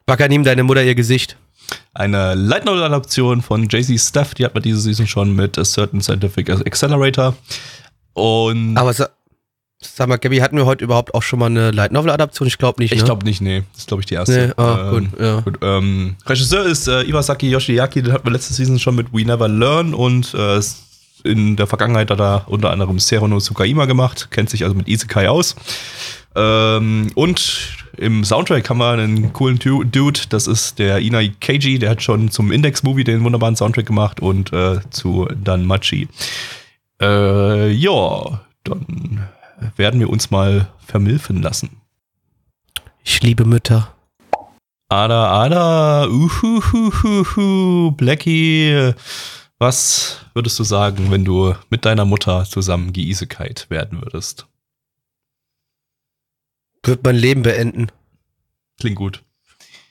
[0.05, 1.37] Wacker, nimm deine Mutter ihr Gesicht.
[1.93, 5.63] Eine Light Novel Adaption von JC Staff, die hat man diese Season schon mit A
[5.63, 7.35] Certain Scientific Accelerator.
[8.13, 8.93] Und Aber
[9.81, 12.47] sag mal, Gabby, hatten wir heute überhaupt auch schon mal eine Light Novel Adaption?
[12.47, 13.05] Ich glaube nicht, ich ne?
[13.05, 13.63] glaube nicht, nee.
[13.71, 14.47] Das ist, glaube ich, die erste.
[14.47, 15.39] Nee, ah, Ähm, gut, ja.
[15.41, 19.25] gut ähm, Regisseur ist äh, Iwasaki Yoshiaki, den hatten wir letzte Season schon mit We
[19.25, 20.59] Never Learn und äh,
[21.23, 25.27] in der Vergangenheit hat er unter anderem Serono Tsukaima gemacht, kennt sich also mit Isekai
[25.27, 25.55] aus.
[26.35, 31.89] Ähm, und im Soundtrack haben wir einen coolen Dude, das ist der Inai Keiji, der
[31.89, 36.07] hat schon zum Index-Movie den wunderbaren Soundtrack gemacht und äh, zu Danmachi.
[37.01, 39.27] Äh, ja, dann
[39.75, 41.81] werden wir uns mal vermilfen lassen.
[43.03, 43.95] Ich liebe Mütter.
[44.89, 48.93] Ada, Ada, uhuhuhuhu, Blackie,
[49.59, 54.47] was würdest du sagen, wenn du mit deiner Mutter zusammen geisekite werden würdest?
[56.83, 57.91] Wird mein Leben beenden.
[58.79, 59.23] Klingt gut.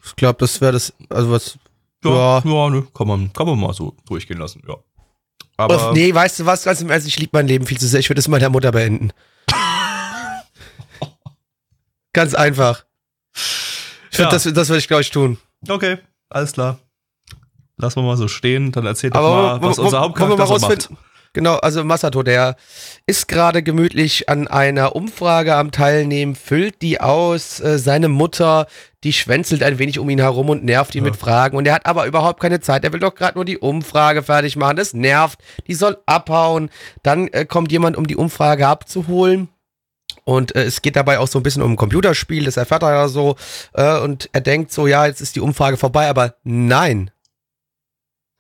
[0.05, 1.59] Ich glaube, das wäre das, also was.
[2.03, 2.43] Ja, Ja.
[2.45, 4.77] ja ne, kann, man, kann man mal so durchgehen lassen, ja.
[5.57, 7.87] Aber Uff, nee, weißt du was, ganz im Ernst, ich liebe mein Leben viel zu
[7.87, 8.01] sehr.
[8.01, 9.11] Ich würde es mit meiner Mutter beenden.
[12.19, 12.85] Ganz einfach.
[14.11, 14.29] Ich Ja.
[14.29, 15.39] Das, das würde ich, glaube ich, tun.
[15.69, 15.99] okay,
[16.29, 16.81] alles klar.
[17.77, 20.89] Lassen wir mal so stehen, dann erzähl doch mal, was unser Hauptcharakter so macht.
[21.33, 22.57] Genau, also Masato, der
[23.07, 27.61] ist gerade gemütlich an einer Umfrage am Teilnehmen, füllt die aus.
[27.61, 28.67] Äh, seine Mutter,
[29.05, 31.11] die schwänzelt ein wenig um ihn herum und nervt ihn Ja.
[31.13, 31.57] mit Fragen.
[31.57, 32.83] Und er hat aber überhaupt keine Zeit.
[32.83, 34.77] Er will doch gerade nur die Umfrage fertig machen.
[34.77, 35.39] Das nervt.
[35.69, 36.71] Die soll abhauen.
[37.05, 39.49] Dann äh, kommt jemand, um die Umfrage abzuholen.
[40.29, 42.93] Und äh, es geht dabei auch so ein bisschen um ein Computerspiel, das erfährt er
[42.93, 43.37] ja so.
[43.73, 47.11] Äh, und er denkt so, ja, jetzt ist die Umfrage vorbei, aber nein.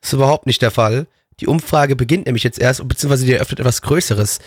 [0.02, 1.06] Ist überhaupt nicht der Fall.
[1.40, 4.38] Die Umfrage beginnt nämlich jetzt erst, beziehungsweise die eröffnet etwas Größeres.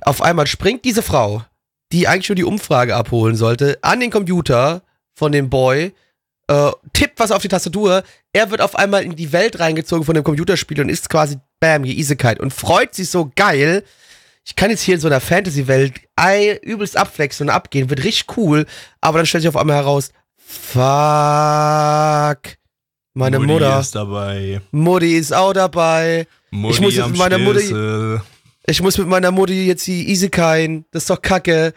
[0.00, 1.44] Auf einmal springt diese Frau,
[1.92, 4.80] die eigentlich nur die Umfrage abholen sollte, an den Computer
[5.12, 5.92] von dem Boy,
[6.48, 10.14] äh, tippt was auf die Tastatur, er wird auf einmal in die Welt reingezogen von
[10.14, 13.84] dem Computerspiel und ist quasi, bam, Easykeit und freut sich so geil.
[14.48, 15.94] Ich kann jetzt hier in so einer Fantasy-Welt
[16.62, 18.64] übelst abwechseln und abgehen, wird richtig cool,
[19.00, 20.76] aber dann stellt sich auf einmal heraus, fuck,
[23.14, 23.80] meine Mutti Mutter.
[23.80, 24.60] ist dabei.
[24.70, 26.26] Mutti ist auch dabei.
[26.50, 28.20] Mutti Ich muss jetzt mit meiner Mutti-.
[28.68, 30.84] Ich muss mit meiner Mutti jetzt die Isekein.
[30.90, 31.72] Das ist doch kacke.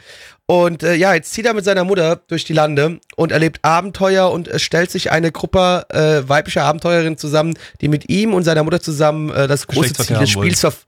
[0.48, 4.32] Und äh, ja, jetzt zieht er mit seiner Mutter durch die Lande und erlebt Abenteuer
[4.32, 8.64] und es stellt sich eine Gruppe äh, weiblicher Abenteuerinnen zusammen, die mit ihm und seiner
[8.64, 10.30] Mutter zusammen äh, das große Ziel des.
[10.32, 10.86] Spiels verf-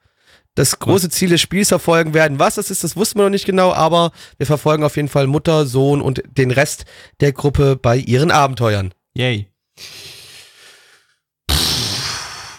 [0.56, 2.40] das große Ziel des Spiels verfolgen werden.
[2.40, 5.28] Was das ist, das wussten wir noch nicht genau, aber wir verfolgen auf jeden Fall
[5.28, 6.86] Mutter, Sohn und den Rest
[7.20, 8.94] der Gruppe bei ihren Abenteuern.
[9.14, 9.48] Yay.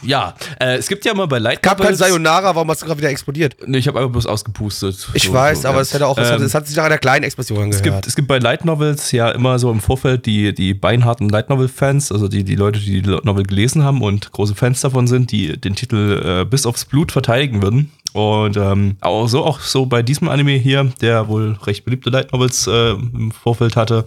[0.02, 2.98] Ja, äh, es gibt ja mal bei Light Gab kein Sayonara, warum hast du gerade
[2.98, 3.56] wieder explodiert?
[3.66, 5.08] Nee, ich habe einfach bloß ausgepustet.
[5.14, 5.82] Ich So, weiß, so, aber ja.
[5.82, 8.02] es hätte auch, es, hat, Ähm, es hat sich nach einer kleinen Explosion Es angehört.
[8.02, 11.48] gibt, es gibt bei Light Novels ja immer so im Vorfeld die, die beinharten Light
[11.50, 15.06] Novel Fans, also die, die Leute, die die Novel gelesen haben und große Fans davon
[15.06, 17.92] sind, die den Titel äh, bis aufs Blut verteidigen würden.
[18.12, 22.30] Und ähm, auch so auch so bei diesem Anime hier, der wohl recht beliebte Light
[22.32, 24.04] Novels äh, im Vorfeld hatte.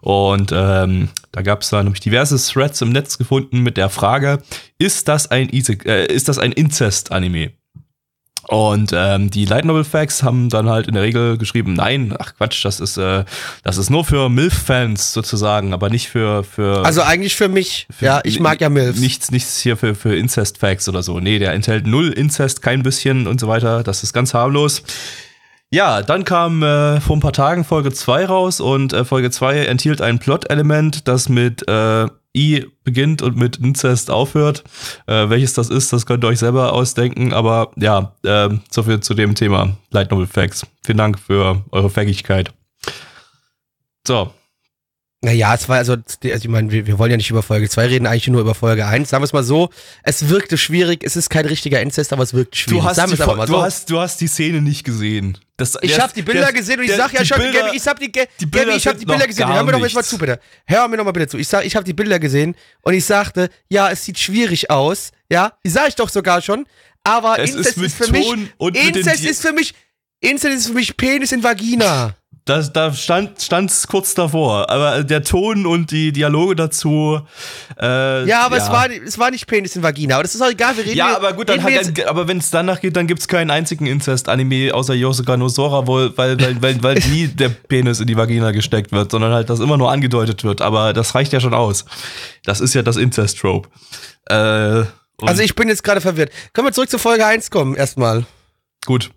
[0.00, 4.42] Und ähm, da gab es da nämlich diverse Threads im Netz gefunden mit der Frage,
[4.78, 7.52] ist das ein, äh, ist das ein Incest-Anime?
[8.48, 12.34] Und ähm, die Light Novel Facts haben dann halt in der Regel geschrieben, nein, ach
[12.36, 13.24] Quatsch, das ist äh,
[13.62, 17.86] das ist nur für MILF-Fans sozusagen, aber nicht für für Also eigentlich für mich.
[17.96, 18.98] für- ja, ich mag ja Milfs.
[18.98, 21.20] Nichts, nichts hier für, für Incest-Facts oder so.
[21.20, 23.84] Nee, der enthält null Incest, kein bisschen und so weiter.
[23.84, 24.82] Das ist ganz harmlos.
[25.74, 29.64] Ja, dann kam äh, vor ein paar Tagen Folge 2 raus und äh, Folge 2
[29.64, 34.64] enthielt ein Plot-Element, das mit äh, I beginnt und mit Incest aufhört.
[35.06, 37.32] Äh, welches das ist, das könnt ihr euch selber ausdenken.
[37.32, 40.66] Aber ja, äh, so viel zu dem Thema Light Novel Facts.
[40.84, 42.52] Vielen Dank für eure Fähigkeit.
[44.06, 44.30] So,
[45.24, 47.86] Naja, es war also, also ich meine, wir, wir wollen ja nicht über Folge 2
[47.86, 49.08] reden, eigentlich nur über Folge 1.
[49.08, 49.70] Sagen wir es mal so,
[50.02, 52.80] es wirkte schwierig, es ist kein richtiger Inzest, aber es wirkt schwierig.
[52.82, 53.62] Du hast, die, du, so.
[53.62, 55.38] hast, du hast die Szene nicht gesehen.
[55.56, 57.76] Das, ich habe die Bilder der- gesehen und ich sag ja die schon, Bilder- Gabby,
[57.76, 59.46] ich hab die, Ge die Bilder Gabby, ich hab die Bilder gesehen.
[59.52, 60.40] Hör mir doch mal zu, bitte.
[60.66, 61.38] Hör mir doch mal bitte zu.
[61.38, 65.12] Ich sag, ich habe die Bilder gesehen und ich sagte, ja, es sieht schwierig aus.
[65.30, 66.66] Ja, die sag ich doch sogar schon.
[67.04, 69.72] Aber Es Inzest ist mit für mich, Ton den Inzest ist für mich,
[70.20, 72.16] Inzest ist für mich Penis in Vagina.
[72.44, 77.20] Das, da stand stand's kurz davor, aber der Ton und die Dialoge dazu.
[77.80, 80.16] Äh, Ja, aber Es, war, es war nicht Penis in Vagina.
[80.16, 82.26] Aber das ist auch egal, wir reden Ja, hier- aber gut, dann hat, dann, aber
[82.26, 86.40] wenn es danach geht, dann gibt's keinen einzigen Incest-Anime außer Yosuka no Sora, wohl, weil,
[86.40, 89.76] weil, weil, weil nie der Penis in die Vagina gesteckt wird, sondern halt das immer
[89.76, 90.62] nur angedeutet wird.
[90.62, 91.84] Aber das reicht ja schon aus.
[92.44, 93.68] Das ist ja das Incest-Trope.
[94.26, 94.34] Äh,
[95.24, 96.32] Also ich bin jetzt gerade verwirrt.
[96.54, 98.24] Können wir zurück zur Folge 1 kommen, erstmal.
[98.84, 99.10] Gut.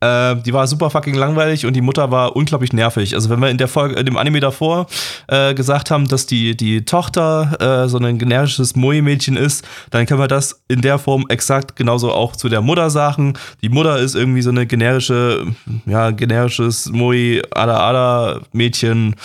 [0.00, 3.14] Äh, die war super fucking langweilig und die Mutter war unglaublich nervig.
[3.14, 4.86] Also wenn wir in der Folge, in dem Anime davor
[5.26, 10.20] äh, gesagt haben, dass die, die Tochter äh, so ein generisches Moe-Mädchen ist, dann können
[10.20, 13.34] wir das in der Form exakt genauso auch zu der Mutter sagen.
[13.62, 15.46] Die Mutter ist irgendwie so eine generische,
[15.86, 19.16] ja, generisches Moe Ada Ada Mädchen,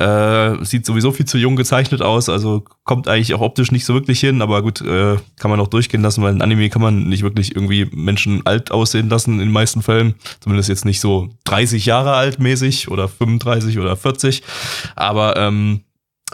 [0.00, 3.92] äh, sieht sowieso viel zu jung gezeichnet aus, also kommt eigentlich auch optisch nicht so
[3.92, 7.04] wirklich hin, aber gut, äh, kann man auch durchgehen lassen, weil in Anime kann man
[7.04, 10.14] nicht wirklich irgendwie Menschen alt aussehen lassen in den meisten Fällen.
[10.40, 14.42] Zumindest jetzt nicht so 30 Jahre alt mäßig oder 35 oder 40.
[14.96, 15.82] Aber ähm,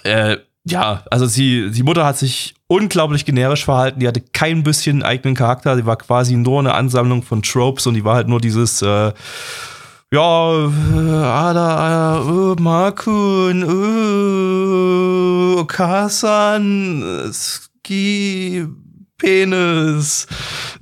[0.04, 5.02] äh, ja, also sie, die Mutter hat sich unglaublich generisch verhalten, die hatte kein bisschen
[5.02, 8.40] eigenen Charakter, die war quasi nur eine Ansammlung von Tropes und die war halt nur
[8.40, 9.12] dieses äh,
[10.12, 13.64] ja, äh, Ada, Ada, oh, Makun,
[15.58, 18.66] oh, Kasan, äh, Ski,
[19.18, 20.26] Penis.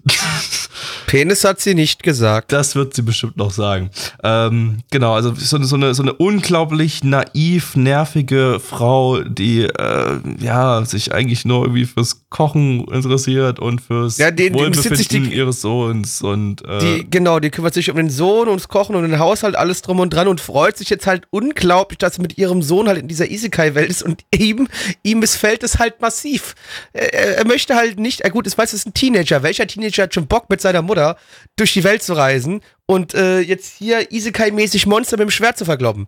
[1.06, 2.52] Penis hat sie nicht gesagt.
[2.52, 3.90] Das wird sie bestimmt noch sagen.
[4.22, 10.18] Ähm, genau, also so, eine- so, eine, so eine unglaublich naiv, nervige Frau, die äh,
[10.40, 15.36] ja sich eigentlich nur irgendwie fürs Kochen interessiert und fürs Ja, die- die Wohlbefinden die-
[15.36, 19.02] ihres Sohns und äh, Die, genau, die kümmert sich um den Sohn, ums Kochen und
[19.02, 22.38] den Haushalt, alles drum und dran und freut sich jetzt halt unglaublich, dass sie mit
[22.38, 24.68] ihrem Sohn halt in dieser Isekai-Welt ist und ihm,
[25.02, 26.54] ihm missfällt es halt massiv.
[26.92, 29.42] Er, er- möchte halt nicht, er gut, ich weiß, es ist ein Teenager.
[29.42, 31.16] Welcher Teenager hat schon Bock mit seiner Mutter
[31.56, 35.64] durch die Welt zu reisen und äh, jetzt hier Isekai-mäßig Monster mit dem Schwert zu
[35.64, 36.06] verkloppen?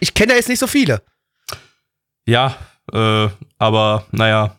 [0.00, 1.02] Ich kenne da jetzt nicht so viele.
[2.26, 2.56] Ja,
[2.92, 4.56] äh, aber naja.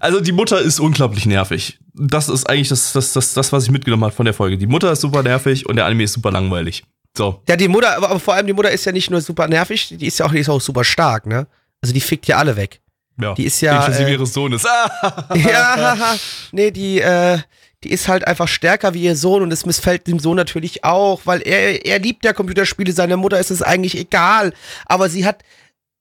[0.00, 1.78] Also die Mutter ist unglaublich nervig.
[1.94, 4.56] Das ist eigentlich das, das, das, das was ich mitgenommen habe von der Folge.
[4.56, 6.84] Die Mutter ist super nervig und der Anime ist super langweilig.
[7.16, 7.42] So.
[7.46, 9.94] Ja, die Mutter, aber, aber vor allem die Mutter ist ja nicht nur super nervig,
[9.98, 11.46] die ist ja auch, die ist auch super stark, ne?
[11.82, 12.80] Also die fickt ja alle weg.
[13.20, 13.34] Ja.
[13.34, 14.62] Die ist ja, Inklusive äh, ihres Sohnes.
[15.34, 16.16] Ja,
[16.52, 17.38] nee, die, äh,
[17.84, 21.22] die ist halt einfach stärker wie ihr Sohn und es missfällt dem Sohn natürlich auch,
[21.24, 24.52] weil er, er liebt ja Computerspiele, seiner Mutter ist es eigentlich egal.
[24.86, 25.42] Aber sie hat,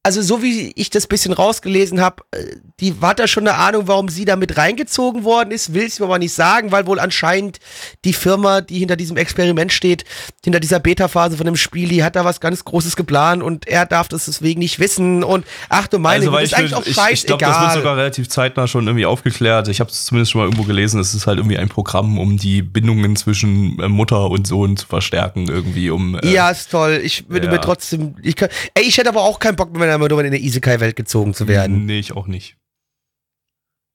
[0.04, 2.24] also so wie ich das bisschen rausgelesen habe,
[2.80, 6.02] die hat da schon eine Ahnung, warum sie da mit reingezogen worden ist, will sie
[6.02, 7.60] mir aber nicht sagen, weil wohl anscheinend
[8.04, 10.06] die Firma, die hinter diesem Experiment steht,
[10.44, 13.86] hinter dieser Beta-Phase von dem Spiel, die hat da was ganz Großes geplant und er
[13.86, 17.26] darf das deswegen nicht wissen und ach du meine, Also, ist eigentlich auch ich, ich
[17.28, 17.76] glaube, das wird scheißegal.
[17.78, 19.68] sogar relativ zeitnah schon irgendwie aufgeklärt.
[19.68, 21.00] Ich habe es zumindest schon mal irgendwo gelesen.
[21.00, 24.88] Es ist halt irgendwie ein Programm, um die Bindungen zwischen äh, Mutter und Sohn zu
[24.88, 26.18] verstärken, irgendwie um.
[26.18, 27.00] Äh, Ja, ist toll.
[27.04, 27.54] Ich würde Ja.
[27.54, 28.16] mir trotzdem.
[28.24, 30.96] Ich kann, ey, ich hätte aber auch keinen Bock, mit meiner Mutter in eine Isekai-Welt
[30.96, 31.86] gezogen zu werden.
[31.86, 32.58] Nee, ich auch nicht.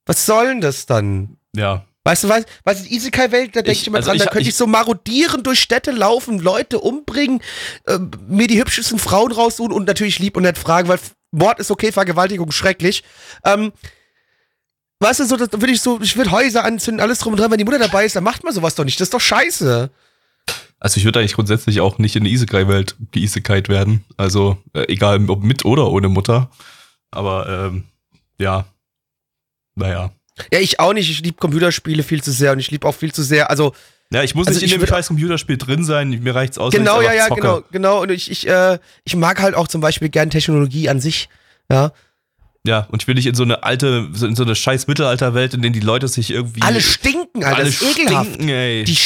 [0.07, 1.36] Was soll denn das dann?
[1.55, 1.84] Ja.
[2.05, 4.30] Weißt du, was, was die Isekai-Welt, da denke Ich- ich immer also dran, ich- da
[4.30, 7.40] könnte ich, ich- so marodieren durch Städte laufen, Leute umbringen,
[7.86, 11.01] äh, mir die hübschesten Frauen raussuchen und natürlich lieb und nett fragen, weil
[11.32, 13.03] Mord ist okay, Vergewaltigung schrecklich.
[13.44, 13.72] Ähm,
[15.01, 17.51] weißt du, so, das würde ich so, ich würde Häuser anzünden, alles drum und dran,
[17.51, 19.01] wenn die Mutter dabei ist, dann macht man sowas doch nicht.
[19.01, 19.90] Das ist doch scheiße.
[20.87, 24.05] Also ich würde eigentlich grundsätzlich auch nicht in die Isekai-Welt geisekait werden.
[24.16, 26.49] Also äh, egal ob mit oder ohne Mutter.
[27.11, 27.87] Aber ähm,
[28.39, 28.66] ja.
[29.74, 30.12] Naja.
[30.53, 31.11] Ja, ich auch nicht.
[31.11, 33.74] Ich liebe Computerspiele viel zu sehr und ich liebe auch viel zu sehr, also
[34.12, 36.11] Ja, ich muss Also nicht ich in dem scheiß Computerspiel drin sein.
[36.22, 37.68] Mir reicht's aus, Genau, ja, ja, einfach genau, zocke.
[37.72, 38.03] genau.
[38.03, 41.28] Und ich, ich, äh, ich mag halt auch zum Beispiel gern Technologie an sich.
[41.68, 41.91] Ja.
[42.64, 45.62] Ja, und ich will nicht in so eine alte, in so eine scheiß Mittelalterwelt, in
[45.62, 46.62] denen die Leute sich irgendwie.
[46.62, 47.57] Alle stinken, Alter.
[47.57, 48.26] alle das ist ekelhaft.
[48.34, 48.84] stinken, ey.
[48.84, 48.97] Die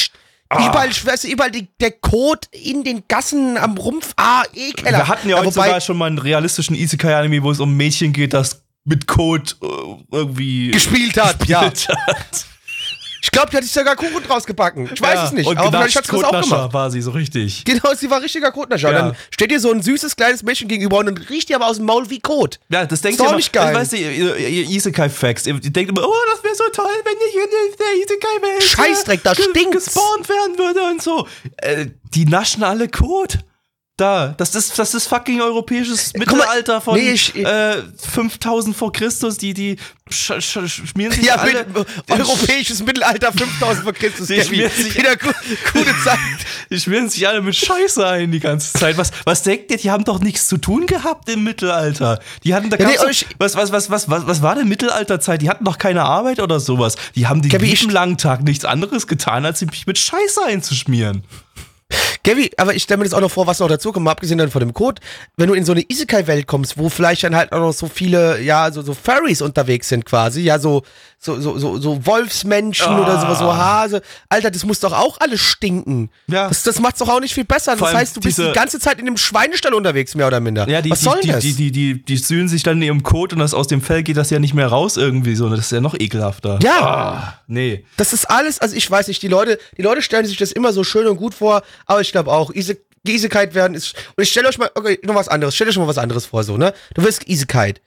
[0.52, 0.66] Ah.
[0.66, 4.12] Überall, weißt du, überall die, der Kot in den Gassen am Rumpf.
[4.16, 4.96] Ah, ekelhaft.
[4.96, 8.12] Wir hatten ja heute sogar schon mal einen realistischen Isekai-Anime, wo es um ein Mädchen
[8.12, 11.68] geht, das mit Code äh, irgendwie gespielt hat, ja.
[11.68, 12.46] gespielt hat.
[13.22, 14.88] Ich glaube, die hat sich sogar Kuchen draus gebacken.
[14.92, 15.46] Ich weiß Ja, es nicht.
[15.46, 16.72] Und aber vielleicht hat sie das auch gemacht.
[16.72, 17.64] war sie, so richtig.
[17.64, 18.90] Genau, sie war richtiger Kotnascher.
[18.92, 18.98] Ja.
[19.02, 21.76] Dann steht ihr so ein süßes kleines Mädchen gegenüber und dann riecht ihr aber aus
[21.76, 22.58] dem Maul wie Kot.
[22.70, 23.74] Ja, das denkt ihr immer, nicht geil.
[23.74, 27.14] Weißt du, ihr, ihr, ihr Isekai-Facts, ihr, denkt immer, oh, das wäre so toll, wenn
[27.28, 29.84] ich in der Isekai-Welt Scheißdreck, da ge- stinkt's.
[29.86, 31.26] gespawnt werden würde und so.
[31.58, 33.38] Äh, die naschen alle Kot.
[34.00, 38.92] Da, das ist, das ist fucking europäisches mal, Mittelalter von nee, ich- äh, 5000 vor
[38.92, 39.76] Christus, die, die
[40.10, 41.66] sch, sch, schmieren sich Ja, alle.
[41.66, 44.28] mit, europäisches Mittelalter 5000 vor Christus.
[44.28, 45.28] Die schmiert sich- Wieder gu
[45.74, 46.18] gute Zeit.
[46.70, 48.96] Die schmieren sich alle mit Scheiße ein die ganze Zeit.
[48.96, 52.20] Was, was denkt ihr, die haben doch nichts zu tun gehabt im Mittelalter?
[52.44, 55.42] Die hatten da Ja, nee, ich- was, was, was, was, was, was war denn Mittelalterzeit?
[55.42, 56.96] Die hatten doch keine Arbeit oder sowas.
[57.16, 61.22] Die haben den lieben langen Tag nichts anderes getan, als sich mit Scheiße einzuschmieren.
[62.22, 64.38] Gavi, aber ich stelle mir das auch noch vor, was noch dazu kommt, mal abgesehen
[64.38, 65.00] dann von dem Code,
[65.36, 68.40] wenn du in so eine Isekai-Welt kommst, wo vielleicht dann halt auch noch so viele,
[68.40, 70.82] ja, so, so Furries unterwegs sind quasi, ja, so,
[71.22, 73.02] so, so, so, so Wolfsmenschen Ah.
[73.02, 74.00] oder sowas, so Hase.
[74.30, 76.08] Alter, das muss doch auch alles stinken.
[76.28, 76.48] Ja.
[76.48, 77.76] Das, das macht's doch auch nicht viel besser.
[77.76, 80.40] Vor Das heißt, du bist diese- die ganze Zeit in dem Schweinestall unterwegs, mehr oder
[80.40, 80.66] minder.
[80.66, 81.42] Ja, die, was die, soll die, das?
[81.42, 84.02] die, die, die, die sühlen sich dann in ihrem Kot und das aus dem Fell
[84.02, 85.50] geht das ja nicht mehr raus irgendwie so.
[85.50, 86.58] Das ist ja noch ekelhafter.
[86.62, 86.80] Ja.
[86.80, 87.84] Ah, nee.
[87.98, 90.72] Das ist alles, also ich weiß nicht, die Leute, die Leute stellen sich das immer
[90.72, 93.94] so schön und gut vor, aber ich glaube auch, Ise, Geisekite werden ist.
[94.16, 96.44] Und ich stelle euch mal, okay, noch was anderes, stellt euch mal was anderes vor,
[96.44, 96.72] so, ne?
[96.94, 97.80] Du wirst Isekite.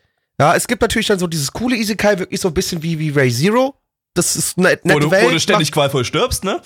[0.43, 3.11] Ja, es gibt natürlich dann so dieses coole Isekai, wirklich so ein bisschen wie, wie
[3.11, 3.75] Ray Zero.
[4.13, 5.25] Das ist eine Wo nette du, Welt.
[5.25, 6.59] wo du ständig qualvoll stirbst, ne?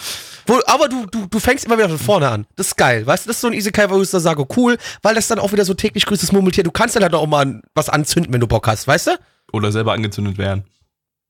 [0.48, 2.48] Wo, aber du, du, du fängst immer wieder von vorne an.
[2.56, 3.06] Das ist geil.
[3.06, 5.38] Weißt du, das ist so ein Isekai, wo ich so sage, cool, weil das dann
[5.38, 6.64] auch wieder so täglich grüßtes Murmeltier.
[6.64, 9.12] Du kannst dann halt auch mal was anzünden, wenn du Bock hast, weißt du?
[9.54, 10.64] Oder selber angezündet werden.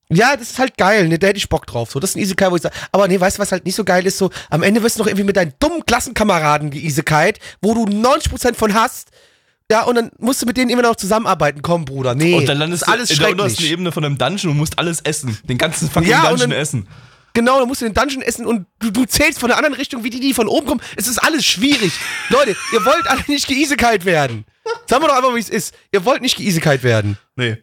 [0.10, 1.20] Ja, das ist halt geil, ne?
[1.20, 1.92] Da hätte ich Bock drauf.
[1.92, 3.76] So, das ist ein Isekai, wo ich sage, aber nee, weißt du, was halt nicht
[3.76, 4.18] so geil ist?
[4.18, 8.56] So, am Ende wirst du noch irgendwie mit deinen dummen Klassenkameraden geisekait, wo du 90%
[8.56, 9.10] von hast.
[9.72, 11.62] Ja, und dann musst du mit denen immer noch zusammenarbeiten.
[11.62, 12.34] Komm, Bruder, nee.
[12.36, 13.66] Und dann landest ist alles du in der untersten.
[13.66, 15.38] Ebene von einem Dungeon und musst alles essen.
[15.44, 16.88] Den ganzen fucking Ja, Dungeon dann- essen.
[17.34, 20.04] Genau, dann musst du den Dungeon essen und du, du zählst von der anderen Richtung,
[20.04, 20.82] wie die, die von oben kommen.
[20.96, 21.92] Es ist alles schwierig.
[22.30, 24.46] Leute, ihr wollt alle nicht geisekait werden.
[24.88, 25.76] Sagen wir doch einfach, wie es ist.
[25.92, 27.18] Ihr wollt nicht geisekait werden.
[27.36, 27.58] Nee.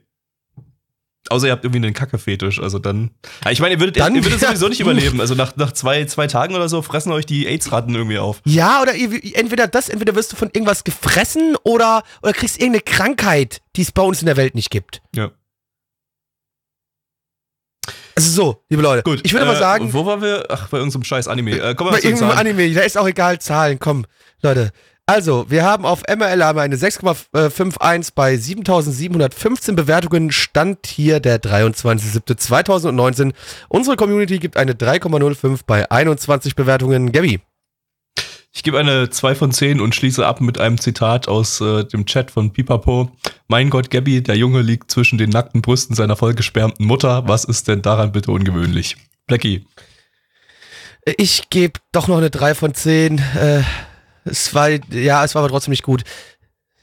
[1.31, 3.11] Außer ihr habt irgendwie einen Kackefetisch, also dann.
[3.45, 5.21] Ja, ich meine, ihr würdet, Dann- ihr würdet sowieso nicht überleben.
[5.21, 8.43] Also nach, nach zwei, zwei Tagen oder so fressen euch die AIDS-Ratten irgendwie auf.
[8.45, 13.63] Ja, oder entweder das, entweder wirst du von irgendwas gefressen oder, oder kriegst irgendeine Krankheit,
[13.77, 15.01] die es bei uns in der Welt nicht gibt.
[15.15, 15.31] Ja.
[18.17, 19.03] Also so, liebe Leute.
[19.03, 19.21] Gut.
[19.25, 20.47] Ich würde äh, mal sagen, Wo waren wir?
[20.49, 21.53] Ach, bei irgendeinem scheiß Anime.
[21.53, 22.31] Äh, wir bei irgendeinem.
[22.39, 24.07] Anime, da ist auch egal, Zahlen, komm,
[24.41, 24.73] Leute.
[25.07, 30.33] Also, wir haben auf MRL haben eine 6,51 bei 7715 Bewertungen.
[30.33, 33.35] Stand hier der 23.07.2019.
[33.69, 37.13] Unsere Community gibt eine 3,05 bei 21 Bewertungen.
[37.13, 37.41] Gabby.
[38.55, 42.07] Ich gebe eine 2 von 10 und schließe ab mit einem Zitat aus äh, dem
[42.07, 43.11] Chat von Pipapo.
[43.47, 47.29] Mein Gott, Gabby, der Junge liegt zwischen den nackten Brüsten seiner vollgesperrten Mutter.
[47.29, 48.97] Was ist denn daran bitte ungewöhnlich?
[49.27, 49.67] Blackie.
[51.19, 53.19] Ich gebe doch noch eine 3 von 10.
[53.19, 53.63] Äh,
[54.25, 56.05] Es war, ja, es war aber trotzdem nicht gut.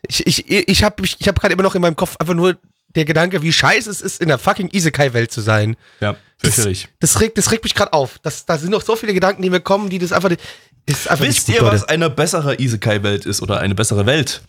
[0.08, 2.58] Ich, ich, ich habe ich hab gerade immer noch in meinem Kopf einfach nur
[2.96, 5.78] der Gedanke, wie scheiße es ist, in der fucking Isekai-Welt zu sein.
[6.00, 6.89] Ja, fürchterlich.
[7.00, 8.20] Das, das, regt, das regt mich gerade auf.
[8.22, 10.30] Das, da sind noch so viele Gedanken, die mir kommen, die das einfach.
[10.30, 14.42] Das ist einfach Wisst ihr, was eine bessere Isekai-Welt ist oder eine bessere Welt?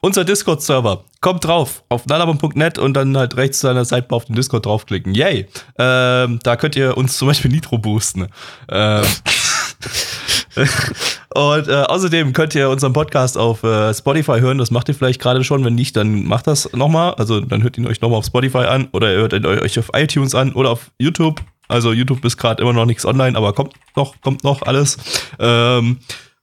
[0.00, 1.04] Unser Discord-Server.
[1.20, 5.14] Kommt drauf auf nalabon.net und dann halt rechts zu einer Seite auf den Discord draufklicken.
[5.14, 5.48] Yay!
[5.78, 8.26] Ähm, da könnt ihr uns zum Beispiel Nitro boosten.
[8.68, 9.04] Ähm.
[11.34, 14.58] und äh, außerdem könnt ihr unseren Podcast auf äh, Spotify hören.
[14.58, 15.64] Das macht ihr vielleicht gerade schon.
[15.64, 17.14] Wenn nicht, dann macht das nochmal.
[17.14, 19.90] Also dann hört ihn euch nochmal auf Spotify an oder ihr hört ihn euch auf
[19.94, 21.40] iTunes an oder auf YouTube.
[21.68, 24.98] Also YouTube ist gerade immer noch nichts online, aber kommt noch, kommt noch alles.
[25.38, 25.98] Ähm,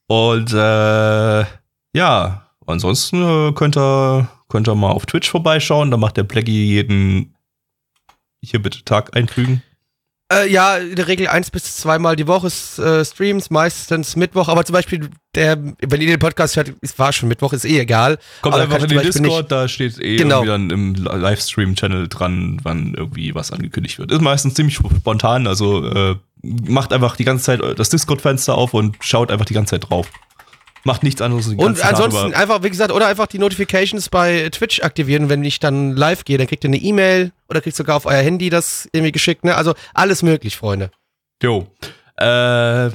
[0.07, 1.45] und äh,
[1.93, 5.91] ja, ansonsten äh, könnt ihr, könnt ihr mal auf Twitch vorbeischauen.
[5.91, 7.35] Da macht der Plaggy jeden
[8.41, 9.61] hier bitte Tag einfügen.
[10.31, 14.63] Äh, ja, in der Regel eins bis zweimal die Woche äh, Streams, meistens Mittwoch, aber
[14.63, 18.19] zum Beispiel, der, wenn ihr den Podcast hört, es war schon Mittwoch, ist eh egal.
[18.41, 20.43] Kommt aber einfach in den Discord, nicht, da steht eh genau.
[20.43, 24.11] irgendwie dann im Livestream-Channel dran, wann irgendwie was angekündigt wird.
[24.11, 28.97] Ist meistens ziemlich spontan, also äh, macht einfach die ganze Zeit das Discord-Fenster auf und
[28.99, 30.11] schaut einfach die ganze Zeit drauf
[30.83, 31.47] macht nichts anderes.
[31.47, 35.95] Und ansonsten einfach, wie gesagt, oder einfach die Notifications bei Twitch aktivieren, wenn ich dann
[35.95, 39.11] live gehe, dann kriegt ihr eine E-Mail oder kriegt sogar auf euer Handy das irgendwie
[39.11, 39.55] geschickt, ne?
[39.55, 40.91] Also alles möglich, Freunde.
[41.41, 41.67] Jo.
[42.17, 42.89] Äh,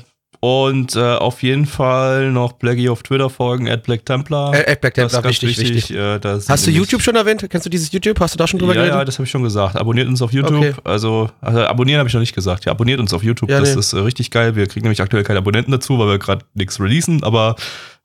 [0.45, 4.53] und äh, auf jeden Fall noch Blackie auf Twitter folgen, at Black Templar.
[4.53, 5.74] Äh, at Black Templar, richtig, wichtig.
[5.74, 5.97] wichtig.
[5.97, 7.47] Äh, Hast du YouTube schon erwähnt?
[7.49, 8.20] Kennst du dieses YouTube?
[8.20, 8.99] Hast du da schon drüber ja, geredet?
[8.99, 9.74] Ja, das habe ich schon gesagt.
[9.74, 10.59] Abonniert uns auf YouTube.
[10.59, 10.74] Okay.
[10.84, 12.66] Also, also, abonnieren habe ich noch nicht gesagt.
[12.66, 13.49] Ja, abonniert uns auf YouTube.
[13.49, 13.80] Ja, das nee.
[13.80, 14.55] ist äh, richtig geil.
[14.55, 17.24] Wir kriegen nämlich aktuell keine Abonnenten dazu, weil wir gerade nichts releasen.
[17.24, 17.57] Aber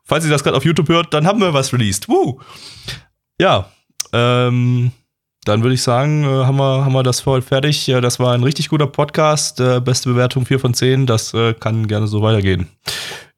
[0.05, 2.07] falls ihr das gerade auf YouTube hört, dann haben wir was released.
[2.07, 2.39] Woo!
[3.37, 3.69] Ja,
[4.13, 4.93] ähm,
[5.49, 7.87] dann würde ich sagen, äh, haben, wir, haben wir das voll fertig.
[7.87, 9.59] Ja, das war ein richtig guter Podcast.
[9.59, 11.07] Äh, beste Bewertung 4 von 10.
[11.07, 12.69] Das äh, kann gerne so weitergehen.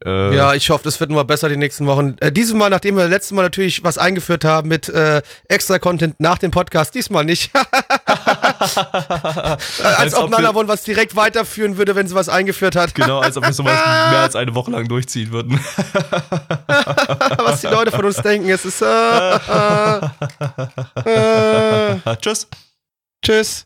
[0.05, 2.15] Äh, ja, ich hoffe, das wird immer besser die nächsten Wochen.
[2.19, 6.19] Äh, dieses Mal, nachdem wir letztes Mal natürlich was eingeführt haben mit äh, extra Content
[6.19, 7.51] nach dem Podcast, diesmal nicht.
[8.61, 12.93] als, als ob Nanavon was direkt weiterführen würde, wenn sie was eingeführt hat.
[12.93, 15.59] genau, als ob wir sowas mehr als eine Woche lang durchziehen würden.
[17.37, 18.81] was die Leute von uns denken, es ist.
[18.81, 19.35] Äh,
[21.05, 22.47] äh, Tschüss.
[23.23, 23.65] Tschüss.